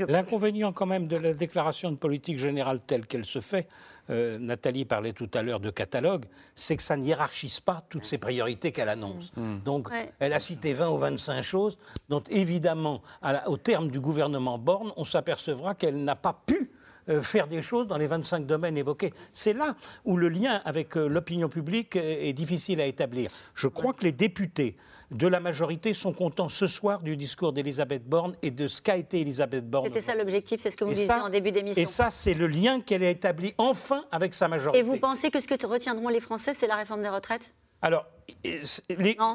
[0.08, 3.68] L'inconvénient quand même de la déclaration de politique générale telle qu'elle se fait,
[4.10, 8.04] euh, Nathalie parlait tout à l'heure de catalogue, c'est que ça ne hiérarchise pas toutes
[8.04, 9.32] ces priorités qu'elle annonce.
[9.36, 9.58] Mm.
[9.60, 9.88] Donc,
[10.18, 13.02] elle a cité 20 ou 25 choses dont, évidemment,
[13.46, 16.81] au terme du gouvernement Borne, on s'apercevra qu'elle n'a pas pu euh,
[17.20, 19.12] faire des choses dans les 25 domaines évoqués.
[19.32, 23.30] C'est là où le lien avec euh, l'opinion publique est difficile à établir.
[23.54, 24.76] Je crois que les députés
[25.10, 28.96] de la majorité sont contents ce soir du discours d'Elisabeth Borne et de ce qu'a
[28.96, 29.86] été Elisabeth Borne.
[29.86, 31.82] C'était ça l'objectif, c'est ce que vous disiez en début d'émission.
[31.82, 34.78] Et ça, c'est le lien qu'elle a établi enfin avec sa majorité.
[34.78, 37.54] Et vous pensez que ce que retiendront les Français, c'est la réforme des retraites?
[37.82, 38.06] Alors,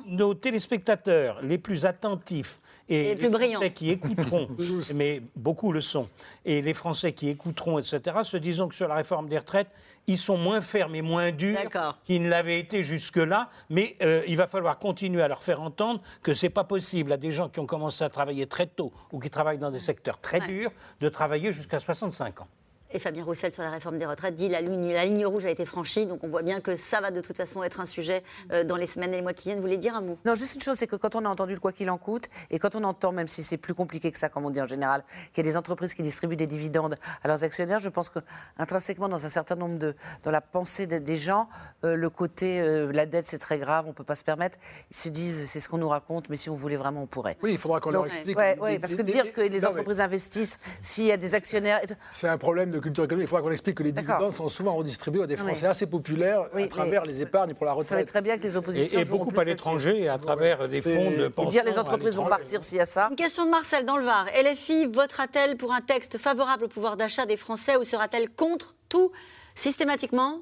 [0.07, 4.47] nos téléspectateurs les plus attentifs et, les, Français qui écouteront,
[4.95, 6.07] mais beaucoup le sont,
[6.45, 9.67] et les Français qui écouteront, etc., se disant que sur la réforme des retraites,
[10.07, 11.59] ils sont moins fermes et moins durs
[12.05, 16.01] qu'ils ne l'avaient été jusque-là, mais euh, il va falloir continuer à leur faire entendre
[16.23, 18.93] que ce n'est pas possible à des gens qui ont commencé à travailler très tôt
[19.11, 20.71] ou qui travaillent dans des secteurs très durs
[21.01, 22.47] de travailler jusqu'à 65 ans.
[22.93, 25.49] Et Fabien Roussel, sur la réforme des retraites, dit la ligne, la ligne rouge a
[25.49, 26.05] été franchie.
[26.05, 28.77] Donc on voit bien que ça va de toute façon être un sujet euh, dans
[28.77, 29.57] les semaines et les mois qui viennent.
[29.57, 30.17] Vous voulez dire un mot?
[30.25, 32.29] Non, juste une chose, c'est que quand on a entendu le quoi qu'il en coûte,
[32.49, 34.67] et quand on entend, même si c'est plus compliqué que ça, comme on dit en
[34.67, 38.09] général, qu'il y a des entreprises qui distribuent des dividendes à leurs actionnaires, je pense
[38.09, 39.93] qu'intrinsèquement, dans un certain nombre de.
[40.23, 41.49] dans la pensée des gens,
[41.83, 44.57] euh, le côté euh, la dette, c'est très grave, on ne peut pas se permettre,
[44.91, 47.37] ils se disent c'est ce qu'on nous raconte, mais si on voulait vraiment, on pourrait.
[47.43, 48.37] Oui, il faudra qu'on leur explique.
[48.61, 51.81] Oui, parce que dire que les entreprises investissent, s'il y a des actionnaires.
[52.13, 53.27] C'est un problème de culture économique.
[53.27, 56.41] Il faudra qu'on explique que les dividendes sont souvent redistribués à des Français assez populaires
[56.53, 57.89] à travers les épargnes pour la retraite.
[57.89, 58.99] Ça va très bien que les oppositions.
[58.99, 61.49] Et, beaucoup à l'étranger à travers des fonds de pension.
[61.49, 63.07] Et dire les entreprises vont partir s'il y a ça.
[63.09, 64.27] Une question de Marcel dans le Var.
[64.27, 69.11] LFI votera-t-elle pour un texte favorable au pouvoir d'achat des Français ou sera-t-elle contre tout
[69.55, 70.41] systématiquement?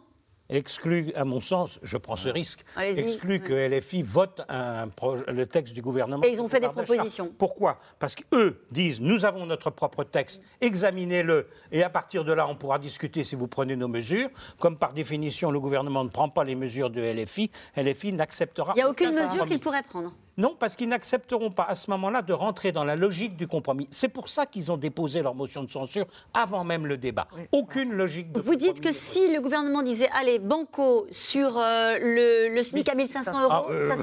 [0.49, 4.87] Exclut, à mon sens, je prends ce risque, exclut que LFI vote un
[5.27, 6.23] le texte du gouvernement.
[6.23, 7.33] Et ils ont fait des propositions.
[7.37, 7.79] Pourquoi?
[7.99, 12.55] Parce qu'eux disent nous avons notre propre texte, examinez-le, et à partir de là, on
[12.55, 14.29] pourra discuter si vous prenez nos mesures.
[14.59, 18.73] Comme par définition, le gouvernement ne prend pas les mesures de LFI, LFI n'acceptera.
[18.75, 20.13] Il n'y a aucune mesure qu'il pourrait prendre.
[20.37, 23.87] Non, parce qu'ils n'accepteront pas à ce moment-là de rentrer dans la logique du compromis.
[23.89, 27.27] C'est pour ça qu'ils ont déposé leur motion de censure avant même le débat.
[27.53, 32.61] Aucune logique de Vous dites que si le gouvernement disait allez, banco sur euh, le,
[32.61, 33.51] SMIC à 1500 euros.
[33.51, 33.95] Ah, euh,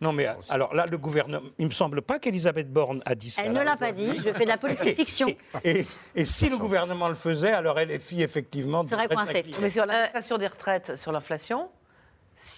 [0.00, 1.46] non, mais alors là, le gouvernement.
[1.58, 3.42] Il ne me semble pas qu'Elisabeth Borne a dit ça.
[3.44, 5.28] Elle ne l'a pas dit, je fais de la politique fiction.
[5.62, 5.84] Et,
[6.24, 8.82] si le gouvernement le faisait, alors LFI, effectivement.
[8.84, 9.44] Serait coincée.
[9.60, 11.68] Mais sur l'inflation des retraites, sur l'inflation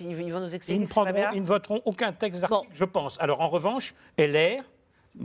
[0.01, 0.81] ils vont nous expliquer.
[1.35, 3.16] Ils ne, voteront aucun texte d'article, je pense.
[3.20, 4.62] Alors en revanche, LR,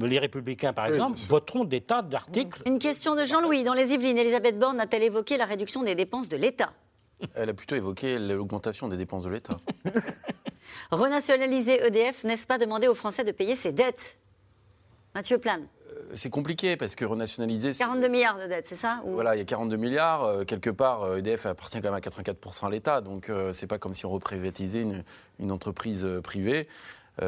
[0.02, 2.62] les Républicains, par exemple, voteront des tas d'articles.
[2.66, 3.64] Une question de Jean-Louis.
[3.64, 6.74] Dans les Yvelines, Elisabeth Borne a-t-elle évoqué la réduction des dépenses de l'État?
[7.36, 9.60] Elle a plutôt évoqué l'augmentation des dépenses de l'État.
[10.92, 14.18] Renationaliser EDF, n'est-ce pas demander aux Français de payer ses dettes?
[15.16, 15.68] Mathieu Plane
[16.14, 17.74] c'est compliqué parce que renationaliser.
[17.74, 20.24] 42 milliards de dettes, c'est ça Voilà, il y a 42 milliards.
[20.24, 23.02] Euh, quelque part, EDF euh, e appartient quand même à 84% à l'État.
[23.02, 25.04] Donc, euh, c'est pas comme si on reprivatisait une,
[25.40, 26.68] une entreprise privée.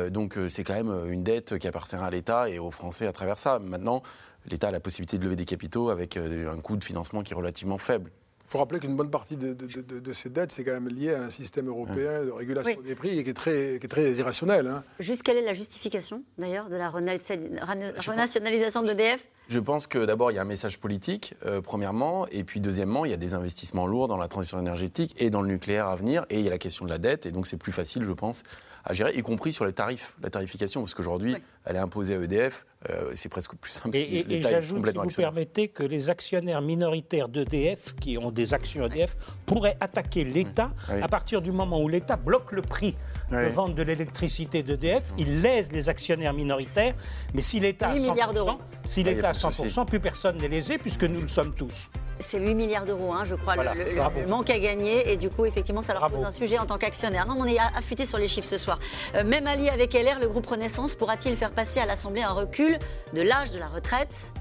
[0.10, 3.38] donc, c'est quand même une dette qui appartiendra à l'État et aux Français à travers
[3.38, 3.60] ça.
[3.60, 4.02] Maintenant,
[4.50, 7.36] l'État a la possibilité de lever des capitaux avec un coût de financement qui est
[7.36, 8.12] relativement faible.
[8.48, 11.30] Il faut rappeler qu'une bonne partie de, ces dettes, c'est quand même lié à un
[11.32, 14.68] système européen de régulation des prix qui est très, qui est très irrationnel.
[14.68, 14.84] Hein.
[15.00, 20.36] Juste quelle est la justification, d'ailleurs, de la renationalisation d'EDF je pense que d'abord, il
[20.36, 23.86] y a un message politique, euh, premièrement, et puis deuxièmement, il y a des investissements
[23.86, 26.50] lourds dans la transition énergétique et dans le nucléaire à venir, et il y a
[26.50, 28.42] la question de la dette, et donc c'est plus facile, je pense,
[28.86, 32.20] à gérer, y compris sur les tarifs, la tarification, parce qu'aujourd'hui, elle est imposée à
[32.22, 33.98] EDF, euh, c'est presque plus simple.
[33.98, 38.54] Et, et, et j'ajoute, si vous permettez, que les actionnaires minoritaires d'EDF, qui ont des
[38.54, 39.18] actions EDF,
[39.48, 41.02] pourraient attaquer l'État mmh.
[41.02, 42.96] à partir du moment où l'État bloque le prix
[43.32, 45.20] de vente de l'électricité d'EDF, mmh.
[45.20, 46.94] il lèse les actionnaires minoritaires,
[47.34, 51.28] mais si l'État a 100%, si l'État 100%, plus personne n'est lésé, puisque nous le
[51.28, 51.90] sommes tous.
[52.20, 55.12] C'est 8 milliards d'euros, hein, je crois, le, manque à gagner.
[55.12, 57.28] Et du coup, effectivement, ça leur pose un sujet en tant qu'actionnaire.
[57.28, 58.80] Non, on est affûté sur les chiffres ce soir.
[59.16, 62.80] Euh, même allié avec LR, le groupe Renaissance pourra-t-il faire passer à l'Assemblée un recul
[63.14, 64.32] de l'âge de la retraite?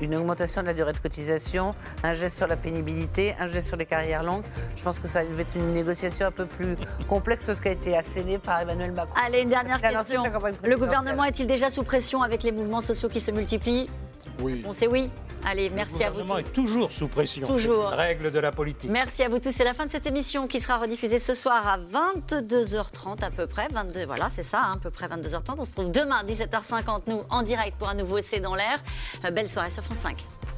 [0.00, 3.76] Une augmentation de la durée de cotisation, un geste sur la pénibilité, un geste sur
[3.76, 4.44] les carrières longues.
[4.76, 6.76] Je pense que ça va être une négociation un peu plus
[7.08, 9.14] complexe que ce qui a été asséné par Emmanuel Macron.
[9.24, 10.22] Allez, une dernière question.
[10.62, 13.88] Le gouvernement est-il déjà sous pression avec les mouvements sociaux qui se multiplient
[14.40, 14.62] Oui.
[14.66, 15.10] On sait oui.
[15.46, 16.18] Allez, merci à vous.
[16.18, 17.46] Le gouvernement est toujours sous pression.
[17.46, 17.88] Toujours.
[17.88, 18.90] Règle de la politique.
[18.90, 19.52] Merci à vous tous.
[19.52, 23.46] C'est la fin de cette émission qui sera rediffusée ce soir à 22h30 à peu
[23.46, 23.68] près.
[23.70, 25.56] 22, voilà, c'est ça, hein, à peu près 22h30.
[25.58, 28.82] On se retrouve demain 17h50 nous en direct pour un nouveau C'est dans l'air.
[29.24, 30.57] Euh, belle soirée sur France 5.